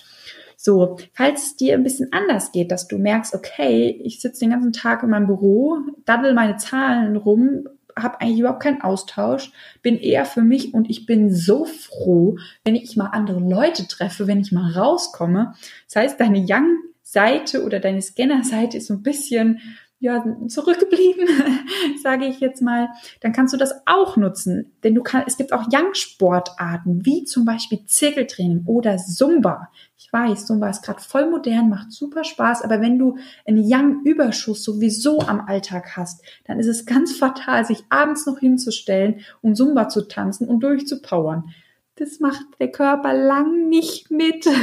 So, 0.57 0.97
falls 1.13 1.45
es 1.45 1.57
dir 1.57 1.75
ein 1.75 1.85
bisschen 1.85 2.13
anders 2.13 2.51
geht, 2.51 2.73
dass 2.73 2.89
du 2.89 2.99
merkst, 2.99 3.33
okay, 3.33 4.01
ich 4.03 4.21
sitze 4.21 4.41
den 4.41 4.51
ganzen 4.51 4.73
Tag 4.73 5.05
in 5.05 5.11
meinem 5.11 5.29
Büro, 5.29 5.79
daddel 6.05 6.35
meine 6.35 6.57
Zahlen 6.57 7.17
rum, 7.17 7.69
habe 8.03 8.21
eigentlich 8.21 8.41
überhaupt 8.41 8.63
keinen 8.63 8.83
Austausch, 8.83 9.53
bin 9.83 9.99
eher 9.99 10.25
für 10.25 10.43
mich 10.43 10.75
und 10.75 10.89
ich 10.91 11.07
bin 11.07 11.35
so 11.35 11.65
froh, 11.65 12.37
wenn 12.65 12.75
ich 12.75 12.97
mal 12.97 13.07
andere 13.07 13.41
Leute 13.41 13.87
treffe, 13.87 14.27
wenn 14.27 14.41
ich 14.41 14.53
mal 14.53 14.73
rauskomme. 14.73 15.55
Das 15.87 15.97
heißt, 15.97 16.21
deine 16.21 16.45
Young 16.49 16.79
Seite 17.03 17.65
oder 17.65 17.81
deine 17.81 18.03
Scanner-Seite 18.03 18.77
ist 18.77 18.89
so 18.89 18.95
ein 18.95 19.03
bisschen 19.03 19.61
ja, 20.01 20.25
zurückgeblieben, 20.47 21.27
sage 22.03 22.27
ich 22.27 22.39
jetzt 22.39 22.63
mal, 22.63 22.89
dann 23.21 23.33
kannst 23.33 23.53
du 23.53 23.59
das 23.59 23.75
auch 23.87 24.17
nutzen. 24.17 24.73
Denn 24.85 24.95
du 24.95 25.03
kannst, 25.03 25.27
es 25.27 25.37
gibt 25.37 25.53
auch 25.53 25.67
Young-Sportarten, 25.73 27.05
wie 27.05 27.25
zum 27.25 27.45
Beispiel 27.45 27.85
Zirkeltraining 27.85 28.63
oder 28.67 28.97
Zumba. 28.97 29.71
Ich 29.97 30.13
weiß, 30.13 30.47
Zumba 30.47 30.71
ist 30.71 30.85
gerade 30.85 31.01
voll 31.01 31.29
modern, 31.29 31.69
macht 31.69 31.91
super 31.91 32.23
Spaß, 32.23 32.63
aber 32.63 32.81
wenn 32.81 32.99
du 32.99 33.19
einen 33.45 33.65
Young-Überschuss 33.65 34.63
sowieso 34.63 35.21
am 35.21 35.41
Alltag 35.41 35.97
hast, 35.97 36.23
dann 36.47 36.61
ist 36.61 36.69
es 36.69 36.87
ganz 36.87 37.17
fatal, 37.17 37.65
sich 37.65 37.83
abends 37.89 38.25
noch 38.25 38.39
hinzustellen 38.39 39.21
und 39.43 39.57
Zumba 39.57 39.89
zu 39.89 40.07
tanzen 40.07 40.49
und 40.49 40.61
durchzupowern 40.61 41.53
das 41.99 42.21
macht 42.21 42.45
der 42.61 42.71
Körper 42.71 43.13
lang 43.13 43.69
nicht 43.69 44.11
mit. 44.11 44.47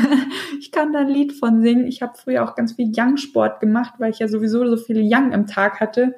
Ich 0.59 0.71
kann 0.71 0.93
da 0.93 0.99
ein 0.99 1.09
Lied 1.09 1.33
von 1.33 1.61
singen. 1.61 1.85
Ich 1.85 2.01
habe 2.01 2.17
früher 2.17 2.43
auch 2.43 2.55
ganz 2.55 2.73
viel 2.73 2.91
Young-Sport 2.95 3.59
gemacht, 3.59 3.95
weil 3.97 4.11
ich 4.11 4.19
ja 4.19 4.27
sowieso 4.27 4.65
so 4.65 4.77
viele 4.77 5.01
Young 5.03 5.31
im 5.31 5.47
Tag 5.47 5.79
hatte 5.79 6.15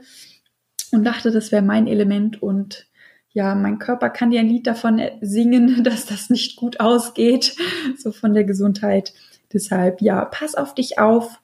und 0.91 1.03
dachte, 1.03 1.32
das 1.32 1.51
wäre 1.51 1.63
mein 1.63 1.88
Element. 1.88 2.41
Und 2.41 2.88
ja, 3.32 3.56
mein 3.56 3.80
Körper 3.80 4.10
kann 4.10 4.32
dir 4.32 4.39
ein 4.39 4.47
Lied 4.47 4.67
davon 4.67 5.01
singen, 5.21 5.84
dass 5.84 6.06
das 6.06 6.30
nicht 6.30 6.56
gut 6.56 6.80
ausgeht, 6.80 7.56
so 7.97 8.12
von 8.12 8.34
der 8.34 8.43
Gesundheit. 8.43 9.13
Deshalb, 9.51 10.01
ja, 10.01 10.23
pass 10.25 10.56
auf 10.56 10.75
dich 10.75 10.99
auf 10.99 11.41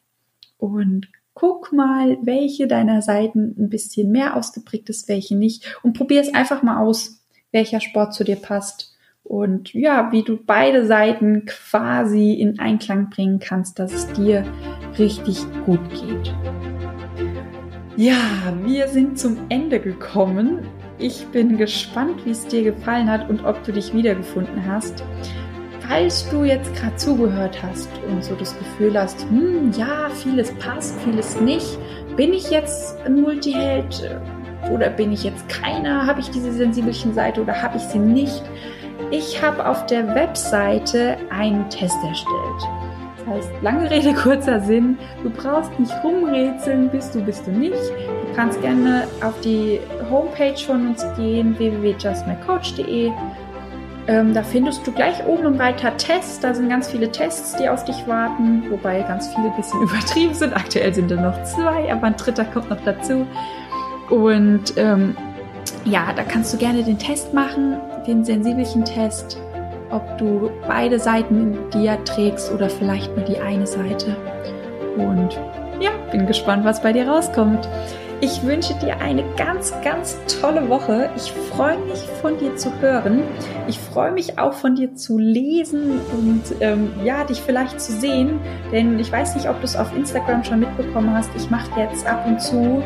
und 0.58 1.08
guck 1.34 1.74
mal, 1.74 2.18
welche 2.22 2.68
deiner 2.68 3.02
Seiten 3.02 3.56
ein 3.58 3.70
bisschen 3.70 4.12
mehr 4.12 4.38
ausgeprägt 4.38 4.90
ist, 4.90 5.10
welche 5.10 5.36
nicht. 5.36 5.78
Und 5.84 5.98
probier 5.98 6.22
es 6.22 6.34
einfach 6.34 6.62
mal 6.62 6.80
aus, 6.80 7.24
welcher 7.52 7.82
Sport 7.82 8.14
zu 8.14 8.24
dir 8.24 8.36
passt 8.36 8.93
und 9.24 9.74
ja, 9.74 10.12
wie 10.12 10.24
du 10.24 10.38
beide 10.38 10.86
Seiten 10.86 11.46
quasi 11.46 12.34
in 12.34 12.60
Einklang 12.60 13.10
bringen 13.10 13.40
kannst, 13.40 13.80
dass 13.80 13.94
es 13.94 14.12
dir 14.14 14.46
richtig 15.00 15.46
gut 15.66 15.80
geht. 15.90 16.34
Ja, 17.96 18.54
wir 18.66 18.88
sind 18.88 19.18
zum 19.18 19.38
Ende 19.50 19.80
gekommen. 19.80 20.68
Ich 21.00 21.26
bin 21.28 21.58
gespannt, 21.58 22.26
wie 22.26 22.32
es 22.32 22.48
dir 22.48 22.64
gefallen 22.64 23.10
hat 23.10 23.30
und 23.30 23.46
ob 23.46 23.64
du 23.64 23.72
dich 23.72 23.94
wiedergefunden 23.94 24.66
hast. 24.68 25.04
Falls 25.88 26.28
du 26.30 26.44
jetzt 26.44 26.74
gerade 26.76 26.96
zugehört 26.96 27.62
hast 27.62 27.90
und 28.10 28.24
so 28.24 28.36
das 28.36 28.58
Gefühl 28.58 29.00
hast, 29.00 29.28
hm, 29.30 29.72
ja, 29.78 30.10
vieles 30.10 30.52
passt, 30.54 31.00
vieles 31.02 31.40
nicht, 31.40 31.78
bin 32.16 32.34
ich 32.34 32.50
jetzt 32.50 33.00
ein 33.06 33.22
Multiheld 33.22 34.10
oder 34.72 34.90
bin 34.90 35.12
ich 35.12 35.24
jetzt 35.24 35.48
keiner? 35.50 36.08
Habe 36.08 36.22
ich 36.22 36.30
diese 36.30 36.54
sensibelchen 36.54 37.14
Seite 37.14 37.42
oder 37.42 37.62
habe 37.62 37.78
ich 37.78 37.84
sie 37.84 38.00
nicht? 38.00 38.44
Ich 39.16 39.40
habe 39.44 39.64
auf 39.64 39.86
der 39.86 40.16
Webseite 40.16 41.18
einen 41.30 41.70
Test 41.70 41.98
erstellt. 42.04 42.62
Das 43.16 43.28
heißt, 43.28 43.52
lange 43.62 43.92
Rede, 43.92 44.12
kurzer 44.24 44.60
Sinn. 44.60 44.98
Du 45.22 45.30
brauchst 45.30 45.80
nicht 45.80 45.94
rumrätseln, 46.04 46.90
bist 46.90 47.14
du, 47.14 47.22
bist 47.22 47.46
du 47.46 47.52
nicht. 47.52 47.76
Du 47.76 48.36
kannst 48.36 48.60
gerne 48.64 49.08
auf 49.24 49.40
die 49.42 49.80
Homepage 50.10 50.58
von 50.58 50.88
uns 50.88 51.06
gehen, 51.16 51.56
www.justmycoach.de. 51.60 53.12
Ähm, 54.08 54.34
da 54.34 54.42
findest 54.42 54.88
du 54.88 54.92
gleich 54.92 55.24
oben 55.28 55.46
im 55.46 55.56
Reiter 55.62 55.96
Tests. 55.96 56.40
Da 56.40 56.56
sind 56.56 56.70
ganz 56.70 56.90
viele 56.90 57.12
Tests, 57.12 57.56
die 57.56 57.70
auf 57.70 57.86
dich 57.86 58.08
warten, 58.08 58.64
wobei 58.72 59.04
ganz 59.04 59.28
viele 59.28 59.52
ein 59.52 59.56
bisschen 59.56 59.80
übertrieben 59.84 60.34
sind. 60.34 60.56
Aktuell 60.56 60.92
sind 60.92 61.12
da 61.12 61.22
noch 61.22 61.44
zwei, 61.44 61.92
aber 61.92 62.08
ein 62.08 62.18
dritter 62.18 62.46
kommt 62.46 62.72
noch 62.72 62.82
dazu. 62.84 63.28
Und 64.10 64.74
ähm, 64.76 65.16
ja, 65.86 66.12
da 66.16 66.24
kannst 66.24 66.52
du 66.52 66.58
gerne 66.58 66.82
den 66.84 66.98
Test 66.98 67.32
machen 67.32 67.78
den 68.06 68.24
sensibelchen 68.24 68.86
Test, 68.86 69.38
ob 69.92 70.18
du 70.18 70.50
beide 70.68 71.00
Seiten 71.00 71.54
in 71.54 71.82
dir 71.82 72.04
trägst 72.04 72.52
oder 72.52 72.70
vielleicht 72.70 73.16
nur 73.16 73.26
die 73.26 73.40
eine 73.40 73.68
Seite. 73.68 74.16
Und 74.98 75.40
ja, 75.80 75.92
bin 76.12 76.28
gespannt, 76.28 76.66
was 76.66 76.82
bei 76.82 76.94
dir 76.94 77.08
rauskommt. 77.08 77.68
Ich 78.22 78.42
wünsche 78.44 78.74
dir 78.76 79.02
eine 79.02 79.22
ganz, 79.36 79.74
ganz 79.84 80.18
tolle 80.40 80.70
Woche. 80.70 81.10
Ich 81.18 81.34
freue 81.34 81.78
mich 81.80 82.00
von 82.22 82.38
dir 82.38 82.56
zu 82.56 82.72
hören. 82.80 83.24
Ich 83.68 83.78
freue 83.78 84.14
mich 84.14 84.40
auch 84.40 84.54
von 84.54 84.76
dir 84.76 84.96
zu 84.96 85.18
lesen 85.18 86.00
und 86.14 86.44
ähm, 86.62 86.94
ja, 87.04 87.26
dich 87.26 87.42
vielleicht 87.42 87.82
zu 87.82 87.92
sehen. 87.92 88.40
Denn 88.72 88.98
ich 88.98 89.12
weiß 89.12 89.36
nicht, 89.36 89.50
ob 89.50 89.60
du 89.60 89.66
es 89.66 89.76
auf 89.76 89.94
Instagram 89.94 90.42
schon 90.46 90.62
mitbekommen 90.62 91.14
hast. 91.14 91.32
Ich 91.36 91.50
mache 91.50 91.82
jetzt 91.82 92.08
ab 92.08 92.26
und 92.26 92.40
zu 92.40 92.82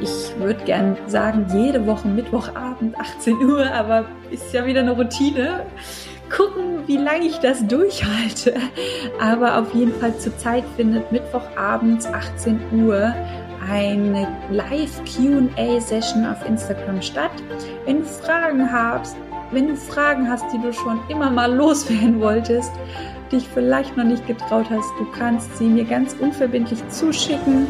ich 0.00 0.38
würde 0.38 0.62
gern 0.64 0.96
sagen, 1.06 1.46
jede 1.52 1.86
Woche 1.86 2.08
Mittwochabend 2.08 2.98
18 2.98 3.36
Uhr, 3.36 3.70
aber 3.72 4.06
ist 4.30 4.52
ja 4.52 4.66
wieder 4.66 4.80
eine 4.80 4.92
Routine. 4.92 5.66
Gucken, 6.34 6.86
wie 6.86 6.96
lange 6.96 7.26
ich 7.26 7.38
das 7.38 7.66
durchhalte. 7.66 8.54
Aber 9.20 9.58
auf 9.58 9.74
jeden 9.74 9.94
Fall 10.00 10.16
zurzeit 10.18 10.64
findet 10.76 11.10
Mittwochabends 11.12 12.06
18 12.06 12.60
Uhr 12.72 13.14
eine 13.70 14.28
Live 14.50 15.00
QA 15.04 15.80
Session 15.80 16.26
auf 16.26 16.46
Instagram 16.46 17.00
statt. 17.00 17.32
Wenn 17.86 18.00
du 18.00 18.04
Fragen 18.04 18.70
hast, 18.70 19.16
wenn 19.52 19.68
du 19.68 19.76
Fragen 19.76 20.28
hast, 20.28 20.44
die 20.52 20.60
du 20.60 20.72
schon 20.72 21.00
immer 21.08 21.30
mal 21.30 21.52
loswerden 21.54 22.20
wolltest, 22.20 22.72
dich 23.32 23.48
vielleicht 23.48 23.96
noch 23.96 24.04
nicht 24.04 24.26
getraut 24.26 24.66
hast, 24.70 24.88
du 24.98 25.06
kannst 25.16 25.56
sie 25.56 25.66
mir 25.66 25.84
ganz 25.84 26.14
unverbindlich 26.20 26.86
zuschicken. 26.88 27.66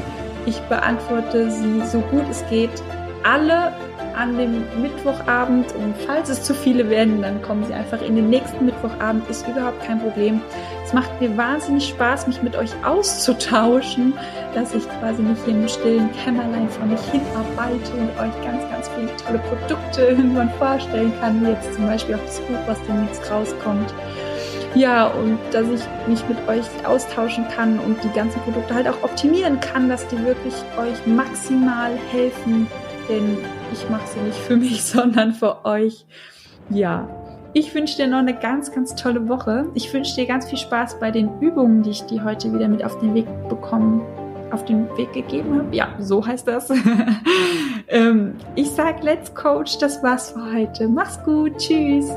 Ich 0.47 0.61
beantworte 0.63 1.51
sie 1.51 1.81
so 1.87 2.01
gut 2.01 2.25
es 2.31 2.45
geht 2.51 2.83
alle 3.25 3.73
an 4.15 4.37
dem 4.39 4.63
Mittwochabend 4.81 5.75
und 5.75 5.95
falls 6.07 6.29
es 6.29 6.43
zu 6.43 6.55
viele 6.55 6.89
werden, 6.89 7.23
dann 7.23 7.43
kommen 7.43 7.65
sie 7.65 7.73
einfach 7.73 8.01
in 8.01 8.15
den 8.15 8.31
nächsten 8.31 8.65
Mittwochabend, 8.65 9.29
ist 9.29 9.47
überhaupt 9.49 9.83
kein 9.85 10.01
Problem. 10.01 10.41
Es 10.85 10.93
macht 10.93 11.21
mir 11.21 11.37
wahnsinnig 11.37 11.89
Spaß, 11.89 12.27
mich 12.27 12.43
mit 12.43 12.55
euch 12.55 12.71
auszutauschen, 12.85 14.13
dass 14.55 14.75
ich 14.75 14.85
quasi 15.01 15.23
nicht 15.23 15.45
hier 15.45 15.55
im 15.55 15.69
stillen 15.69 16.11
Kämmerlein 16.13 16.69
vor 16.69 16.87
mich 16.87 17.01
hinarbeite 17.11 17.93
und 17.95 18.11
euch 18.21 18.45
ganz, 18.45 18.63
ganz 18.71 18.89
viele 18.91 19.17
tolle 19.17 19.39
Produkte 19.39 20.03
irgendwann 20.09 20.51
vorstellen 20.59 21.13
kann, 21.21 21.45
wie 21.45 21.51
jetzt 21.51 21.75
zum 21.75 21.87
Beispiel 21.87 22.15
auch 22.15 22.25
das 22.25 22.41
Buch, 22.41 22.59
was 22.67 22.79
demnächst 22.87 23.31
rauskommt. 23.31 23.93
Ja, 24.75 25.07
und 25.07 25.39
dass 25.53 25.69
ich 25.69 25.83
mich 26.09 26.29
mit 26.29 26.49
euch 26.49 26.65
austauschen 26.85 27.47
kann 27.55 27.79
und 27.79 28.03
die 28.03 28.09
ganzen 28.09 28.41
Produkte 28.41 28.75
halt 28.75 28.89
auch 28.89 29.03
optimieren 29.03 29.61
kann, 29.61 29.89
dass 29.89 30.07
die 30.09 30.19
wirklich 30.25 30.55
euch 30.77 31.07
maximal 31.07 31.93
helfen. 32.11 32.67
Denn 33.09 33.39
ich 33.73 33.89
mache 33.89 34.07
sie 34.09 34.21
nicht 34.21 34.39
für 34.39 34.57
mich, 34.57 34.83
sondern 34.83 35.33
für 35.33 35.65
euch. 35.65 36.07
Ja, 36.71 37.09
ich 37.57 37.73
wünsche 37.73 37.97
dir 37.97 38.09
noch 38.09 38.19
eine 38.19 38.35
ganz, 38.35 38.73
ganz 38.73 38.97
tolle 38.97 39.29
Woche. 39.29 39.67
Ich 39.75 39.93
wünsche 39.95 40.17
dir 40.17 40.27
ganz 40.27 40.49
viel 40.49 40.59
Spaß 40.59 40.99
bei 40.99 41.13
den 41.13 41.41
Übungen, 41.41 41.85
die 41.85 41.91
ich 41.91 42.03
dir 42.03 42.25
heute 42.25 42.53
wieder 42.53 42.67
mit 42.67 42.85
auf 42.85 42.99
den 42.99 43.15
Weg 43.15 43.27
bekommen, 43.49 44.03
auf 44.51 44.65
den 44.65 44.89
Weg 44.97 45.13
gegeben 45.13 45.59
habe. 45.59 45.77
Ja, 45.77 45.95
so 46.01 46.27
heißt 46.27 46.49
das. 46.49 46.71
ähm, 47.89 48.35
ich 48.57 48.71
sag 48.71 49.05
Let's 49.05 49.33
Coach, 49.33 49.79
das 49.79 50.03
war's 50.03 50.33
für 50.33 50.53
heute. 50.53 50.89
Mach's 50.89 51.23
gut, 51.23 51.57
tschüss. 51.59 52.11